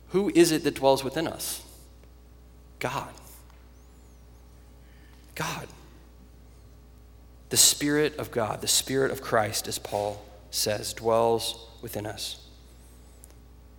Who 0.09 0.31
is 0.35 0.53
it 0.53 0.65
that 0.65 0.75
dwells 0.75 1.05
within 1.05 1.27
us? 1.27 1.63
God. 2.79 3.13
God. 5.35 5.69
The 7.51 7.57
Spirit 7.57 8.17
of 8.19 8.31
God, 8.31 8.61
the 8.61 8.69
Spirit 8.69 9.11
of 9.11 9.23
Christ, 9.23 9.69
as 9.69 9.79
Paul 9.79 10.23
says, 10.51 10.93
dwells 10.93 11.67
within 11.81 12.07
us. 12.07 12.48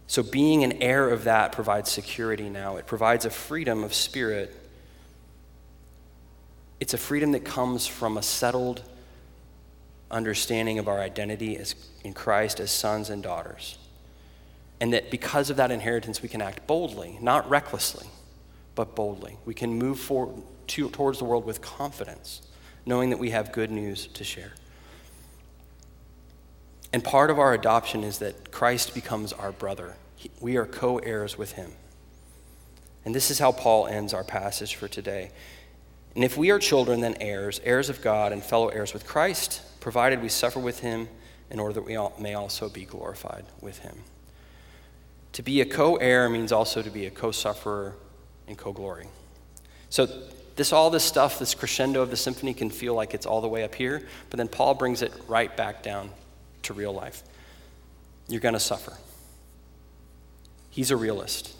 So, 0.09 0.23
being 0.23 0.63
an 0.63 0.81
heir 0.81 1.07
of 1.07 1.25
that 1.25 1.51
provides 1.51 1.91
security 1.91 2.49
now. 2.49 2.77
It 2.77 2.87
provides 2.87 3.25
a 3.25 3.29
freedom 3.29 3.83
of 3.83 3.93
spirit. 3.93 4.55
It's 6.79 6.95
a 6.95 6.97
freedom 6.97 7.33
that 7.33 7.45
comes 7.45 7.85
from 7.85 8.17
a 8.17 8.23
settled 8.23 8.81
understanding 10.09 10.79
of 10.79 10.87
our 10.87 10.99
identity 10.99 11.57
as, 11.57 11.75
in 12.03 12.13
Christ 12.13 12.59
as 12.59 12.71
sons 12.71 13.11
and 13.11 13.21
daughters. 13.21 13.77
And 14.81 14.93
that 14.93 15.11
because 15.11 15.51
of 15.51 15.57
that 15.57 15.69
inheritance, 15.69 16.23
we 16.23 16.29
can 16.29 16.41
act 16.41 16.65
boldly, 16.65 17.19
not 17.21 17.47
recklessly, 17.47 18.07
but 18.73 18.95
boldly. 18.95 19.37
We 19.45 19.53
can 19.53 19.77
move 19.77 19.99
forward 19.99 20.41
to, 20.69 20.89
towards 20.89 21.19
the 21.19 21.25
world 21.25 21.45
with 21.45 21.61
confidence, 21.61 22.41
knowing 22.83 23.11
that 23.11 23.17
we 23.17 23.29
have 23.29 23.51
good 23.51 23.69
news 23.69 24.07
to 24.07 24.23
share. 24.23 24.53
And 26.91 27.03
part 27.03 27.29
of 27.29 27.37
our 27.37 27.53
adoption 27.53 28.03
is 28.03 28.19
that 28.19 28.51
Christ 28.51 28.93
becomes 28.93 29.31
our 29.33 29.51
brother. 29.51 29.95
We 30.39 30.57
are 30.57 30.65
co 30.65 30.97
heirs 30.97 31.37
with 31.37 31.53
him. 31.53 31.71
And 33.05 33.13
this 33.13 33.31
is 33.31 33.39
how 33.39 33.51
Paul 33.51 33.87
ends 33.87 34.13
our 34.13 34.23
passage 34.23 34.75
for 34.75 34.87
today. 34.87 35.31
And 36.15 36.23
if 36.23 36.35
we 36.35 36.49
are 36.49 36.59
children, 36.59 37.01
then 37.01 37.15
heirs, 37.21 37.61
heirs 37.63 37.89
of 37.89 38.01
God, 38.01 38.31
and 38.31 38.43
fellow 38.43 38.69
heirs 38.69 38.93
with 38.93 39.07
Christ, 39.07 39.61
provided 39.79 40.21
we 40.21 40.29
suffer 40.29 40.59
with 40.59 40.79
him 40.79 41.07
in 41.49 41.59
order 41.59 41.73
that 41.75 41.85
we 41.85 41.97
may 42.21 42.33
also 42.33 42.69
be 42.69 42.85
glorified 42.85 43.45
with 43.61 43.79
him. 43.79 43.99
To 45.33 45.43
be 45.43 45.61
a 45.61 45.65
co 45.65 45.95
heir 45.97 46.27
means 46.27 46.51
also 46.51 46.81
to 46.81 46.89
be 46.89 47.05
a 47.05 47.11
co 47.11 47.31
sufferer 47.31 47.95
and 48.47 48.57
co 48.57 48.73
glory. 48.73 49.07
So, 49.89 50.07
this, 50.55 50.73
all 50.73 50.89
this 50.89 51.05
stuff, 51.05 51.39
this 51.39 51.55
crescendo 51.55 52.01
of 52.01 52.09
the 52.09 52.17
symphony 52.17 52.53
can 52.53 52.69
feel 52.69 52.93
like 52.93 53.13
it's 53.13 53.25
all 53.25 53.39
the 53.39 53.47
way 53.47 53.63
up 53.63 53.73
here, 53.73 54.05
but 54.29 54.37
then 54.37 54.49
Paul 54.49 54.73
brings 54.73 55.01
it 55.01 55.13
right 55.27 55.55
back 55.55 55.83
down 55.83 56.09
to 56.63 56.73
real 56.73 56.93
life. 56.93 57.23
You're 58.27 58.41
going 58.41 58.53
to 58.53 58.59
suffer. 58.59 58.93
He's 60.69 60.91
a 60.91 60.97
realist. 60.97 61.55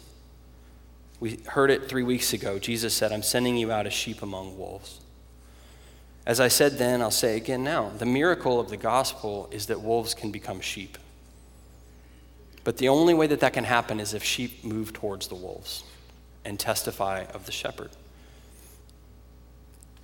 We 1.20 1.40
heard 1.48 1.72
it 1.72 1.90
three 1.90 2.04
weeks 2.04 2.34
ago. 2.34 2.60
Jesus 2.60 2.94
said, 2.94 3.12
I'm 3.12 3.24
sending 3.24 3.58
you 3.58 3.72
out 3.72 3.86
as 3.86 3.94
sheep 3.94 4.22
among 4.22 4.58
wolves. 4.58 5.00
As 6.26 6.40
I 6.40 6.48
said 6.48 6.78
then, 6.78 7.02
I'll 7.02 7.12
say 7.12 7.36
again 7.38 7.64
now. 7.64 7.90
The 7.98 8.06
miracle 8.06 8.60
of 8.60 8.70
the 8.70 8.78
gospel 8.78 9.50
is 9.52 9.66
that 9.66 9.82
wolves 9.82 10.14
can 10.14 10.32
become 10.32 10.62
sheep. 10.62 10.98
But 12.64 12.78
the 12.78 12.90
only 12.90 13.14
way 13.14 13.26
that 13.28 13.40
that 13.40 13.54
can 13.54 13.64
happen 13.64 14.00
is 14.00 14.14
if 14.14 14.24
sheep 14.24 14.64
move 14.64 14.94
towards 14.94 15.28
the 15.28 15.36
wolves 15.36 15.84
and 16.46 16.60
testify 16.60 17.24
of 17.34 17.46
the 17.46 17.52
shepherd. 17.52 17.92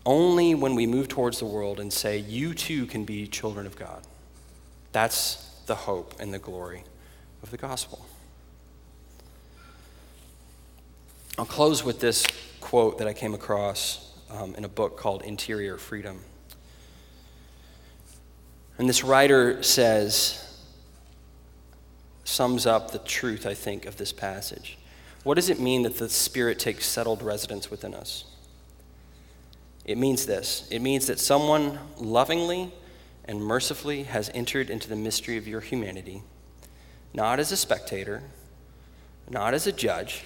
only 0.06 0.54
when 0.54 0.76
we 0.76 0.86
move 0.86 1.08
towards 1.08 1.40
the 1.40 1.46
world 1.46 1.80
and 1.80 1.92
say, 1.92 2.18
You 2.18 2.54
too 2.54 2.86
can 2.86 3.06
be 3.06 3.28
children 3.28 3.66
of 3.66 3.76
God. 3.76 4.02
That's 4.96 5.50
the 5.66 5.76
hope 5.76 6.14
and 6.22 6.34
the 6.34 6.40
glory 6.40 6.86
of 7.44 7.52
the 7.52 7.58
gospel. 7.58 8.06
I'll 11.38 11.44
close 11.44 11.84
with 11.84 12.00
this 12.00 12.26
quote 12.62 13.00
that 13.00 13.06
I 13.06 13.12
came 13.12 13.34
across 13.34 14.14
um, 14.32 14.56
in 14.56 14.64
a 14.64 14.70
book 14.70 14.96
called 14.96 15.22
Interior 15.24 15.78
Freedom. 15.78 16.22
And 18.78 18.88
this 18.88 19.04
writer 19.04 19.62
says, 19.64 20.64
sums 22.24 22.66
up 22.66 22.92
the 22.92 23.00
truth, 23.00 23.46
I 23.46 23.54
think, 23.54 23.86
of 23.86 23.98
this 23.98 24.14
passage. 24.14 24.78
What 25.26 25.34
does 25.34 25.50
it 25.50 25.60
mean 25.60 25.84
that 25.84 25.98
the 25.98 26.08
Spirit 26.08 26.58
takes 26.58 26.86
settled 26.86 27.22
residence 27.22 27.70
within 27.70 27.94
us? 27.94 28.24
It 29.84 29.98
means 29.98 30.26
this 30.26 30.70
it 30.72 30.82
means 30.82 31.08
that 31.08 31.20
someone 31.20 31.80
lovingly 31.98 32.72
and 33.26 33.44
mercifully 33.44 34.04
has 34.04 34.30
entered 34.34 34.70
into 34.70 34.88
the 34.88 34.96
mystery 34.96 35.38
of 35.38 35.48
your 35.48 35.62
humanity, 35.62 36.22
not 37.14 37.40
as 37.40 37.52
a 37.52 37.58
spectator, 37.58 38.24
not 39.30 39.54
as 39.54 39.66
a 39.68 39.72
judge, 39.72 40.24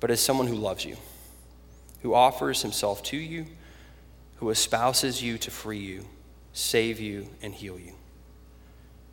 but 0.00 0.10
as 0.10 0.20
someone 0.20 0.46
who 0.46 0.54
loves 0.54 0.84
you, 0.84 0.96
who 2.02 2.14
offers 2.14 2.62
himself 2.62 3.02
to 3.02 3.16
you, 3.16 3.46
who 4.36 4.50
espouses 4.50 5.22
you 5.22 5.38
to 5.38 5.50
free 5.50 5.78
you, 5.78 6.04
save 6.52 7.00
you, 7.00 7.28
and 7.42 7.54
heal 7.54 7.78
you, 7.78 7.92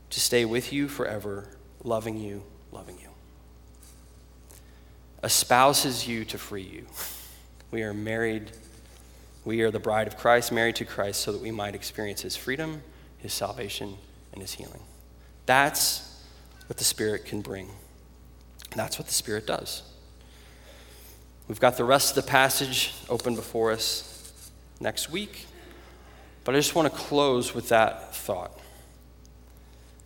to 0.10 0.20
stay 0.20 0.46
with 0.46 0.72
you 0.72 0.88
forever, 0.88 1.48
loving 1.84 2.18
you, 2.18 2.44
loving 2.72 2.98
you. 3.00 3.10
Espouses 5.22 6.08
you 6.08 6.26
to 6.26 6.38
free 6.38 6.62
you. 6.64 6.86
We 7.72 7.84
are 7.84 7.94
married 7.94 8.52
we 9.46 9.62
are 9.62 9.72
the 9.72 9.80
bride 9.80 10.08
of 10.08 10.18
Christ, 10.18 10.52
married 10.52 10.78
to 10.78 10.86
Christ, 10.86 11.22
so 11.22 11.34
that 11.34 11.42
we 11.42 11.52
might 11.52 11.76
experience 11.76 12.22
his 12.22 12.36
freedom, 12.38 12.82
his 13.24 13.34
salvation, 13.34 13.96
and 14.34 14.42
his 14.42 14.54
healing. 14.54 14.82
That's 15.46 16.22
what 16.68 16.78
the 16.78 16.84
Spirit 16.84 17.26
can 17.26 17.42
bring. 17.42 17.70
And 18.72 18.80
That's 18.80 19.00
what 19.00 19.08
the 19.08 19.14
Spirit 19.14 19.48
does. 19.48 19.84
We've 21.48 21.60
got 21.60 21.78
the 21.78 21.84
rest 21.84 22.18
of 22.18 22.24
the 22.24 22.30
passage 22.30 22.94
open 23.10 23.36
before 23.36 23.72
us 23.72 24.52
next 24.80 25.10
week, 25.10 25.46
but 26.44 26.56
I 26.56 26.58
just 26.58 26.76
want 26.76 26.92
to 26.92 26.98
close 26.98 27.54
with 27.54 27.70
that 27.70 28.16
thought. 28.16 28.60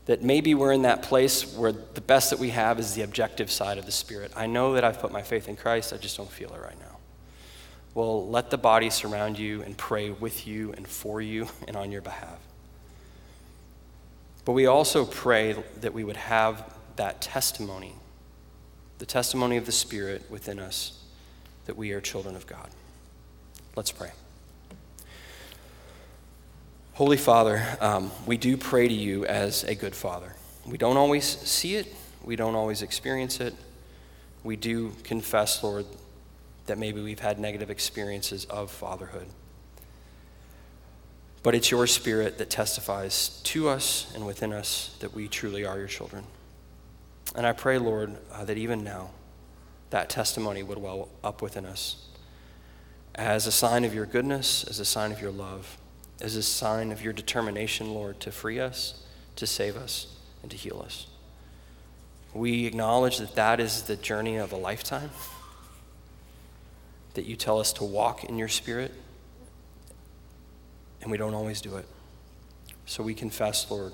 That 0.06 0.24
maybe 0.24 0.56
we're 0.56 0.72
in 0.72 0.84
that 0.84 1.02
place 1.02 1.56
where 1.56 1.72
the 1.72 2.02
best 2.02 2.30
that 2.30 2.40
we 2.40 2.52
have 2.52 2.80
is 2.80 2.94
the 2.94 3.02
objective 3.02 3.52
side 3.52 3.78
of 3.78 3.86
the 3.86 3.92
Spirit. 3.92 4.32
I 4.36 4.48
know 4.48 4.74
that 4.74 4.84
I've 4.84 5.00
put 5.00 5.12
my 5.12 5.22
faith 5.22 5.48
in 5.48 5.56
Christ, 5.56 5.92
I 5.92 5.98
just 5.98 6.18
don't 6.18 6.32
feel 6.32 6.54
it 6.54 6.62
right 6.62 6.80
now. 6.80 6.98
Well, 7.94 8.30
let 8.30 8.52
the 8.52 8.58
body 8.58 8.90
surround 8.90 9.40
you 9.40 9.64
and 9.64 9.76
pray 9.76 10.12
with 10.12 10.46
you 10.46 10.72
and 10.74 10.88
for 10.88 11.20
you 11.20 11.48
and 11.68 11.76
on 11.76 11.92
your 11.92 12.02
behalf. 12.02 12.40
But 14.48 14.54
we 14.54 14.66
also 14.66 15.04
pray 15.04 15.62
that 15.82 15.94
we 15.94 16.06
would 16.06 16.16
have 16.16 16.74
that 16.96 17.20
testimony, 17.20 17.94
the 18.98 19.06
testimony 19.06 19.58
of 19.58 19.66
the 19.66 19.74
Spirit 19.74 20.24
within 20.32 20.58
us, 20.58 21.04
that 21.66 21.76
we 21.76 21.92
are 21.92 22.00
children 22.00 22.34
of 22.34 22.48
God. 22.48 22.70
Let's 23.76 23.92
pray. 23.92 24.12
Holy 26.94 27.18
Father, 27.18 27.62
um, 27.82 28.10
we 28.26 28.38
do 28.38 28.56
pray 28.56 28.88
to 28.88 28.94
you 28.94 29.26
as 29.26 29.66
a 29.66 29.76
good 29.76 29.94
Father. 29.94 30.34
We 30.66 30.78
don't 30.78 30.96
always 30.96 31.26
see 31.26 31.76
it, 31.76 31.94
we 32.24 32.38
don't 32.38 32.56
always 32.56 32.82
experience 32.82 33.42
it. 33.42 33.54
We 34.46 34.56
do 34.56 34.94
confess, 35.04 35.62
Lord, 35.62 35.86
that 36.68 36.78
maybe 36.78 37.02
we've 37.02 37.20
had 37.20 37.38
negative 37.38 37.70
experiences 37.70 38.46
of 38.46 38.72
fatherhood. 38.72 39.28
But 41.44 41.56
it's 41.56 41.72
your 41.72 41.88
spirit 41.88 42.38
that 42.40 42.50
testifies 42.50 43.42
to 43.44 43.70
us 43.70 44.12
and 44.16 44.26
within 44.26 44.52
us 44.52 44.96
that 45.00 45.14
we 45.14 45.28
truly 45.28 45.66
are 45.66 45.78
your 45.78 45.88
children. 45.88 46.24
And 47.36 47.46
I 47.46 47.54
pray, 47.54 47.78
Lord, 47.78 48.18
uh, 48.32 48.46
that 48.46 48.58
even 48.58 48.84
now, 48.84 49.12
that 49.90 50.10
testimony 50.10 50.64
would 50.64 50.78
well 50.78 51.10
up 51.24 51.42
within 51.42 51.66
us 51.66 52.08
as 53.16 53.48
a 53.48 53.52
sign 53.52 53.84
of 53.84 53.94
your 53.94 54.06
goodness, 54.06 54.64
as 54.66 54.80
a 54.80 54.86
sign 54.86 55.12
of 55.12 55.22
your 55.22 55.32
love, 55.32 55.78
as 56.22 56.36
a 56.36 56.44
sign 56.44 56.92
of 56.92 57.02
your 57.02 57.14
determination, 57.14 57.94
Lord, 57.94 58.20
to 58.22 58.32
free 58.32 58.60
us, 58.60 59.04
to 59.36 59.48
save 59.48 59.76
us, 59.76 60.08
and 60.42 60.52
to 60.52 60.58
heal 60.58 60.82
us. 60.84 61.08
We 62.34 62.66
acknowledge 62.66 63.18
that 63.18 63.36
that 63.36 63.60
is 63.60 63.84
the 63.84 63.96
journey 63.96 64.38
of 64.38 64.52
a 64.52 64.58
lifetime 64.58 65.10
that 67.16 67.26
you 67.26 67.36
tell 67.36 67.60
us 67.60 67.74
to 67.74 67.84
walk 67.84 68.24
in 68.26 68.38
your 68.38 68.48
spirit, 68.48 68.94
and 71.02 71.12
we 71.12 71.18
don't 71.18 71.34
always 71.34 71.62
do 71.62 71.76
it. 71.78 71.86
So 72.86 73.04
we 73.04 73.14
confess, 73.14 73.70
Lord, 73.70 73.94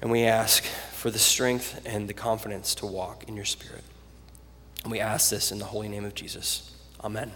and 0.00 0.10
we 0.10 0.22
ask 0.22 0.64
for 0.64 1.10
the 1.10 1.18
strength 1.18 1.80
and 1.84 2.08
the 2.08 2.14
confidence 2.14 2.74
to 2.76 2.86
walk 2.86 3.24
in 3.28 3.36
your 3.36 3.44
spirit. 3.44 3.84
And 4.82 4.92
we 4.92 5.00
ask 5.00 5.30
this 5.30 5.52
in 5.52 5.58
the 5.58 5.64
holy 5.66 5.88
name 5.88 6.04
of 6.04 6.14
Jesus. 6.14 6.72
Amen. 7.02 7.32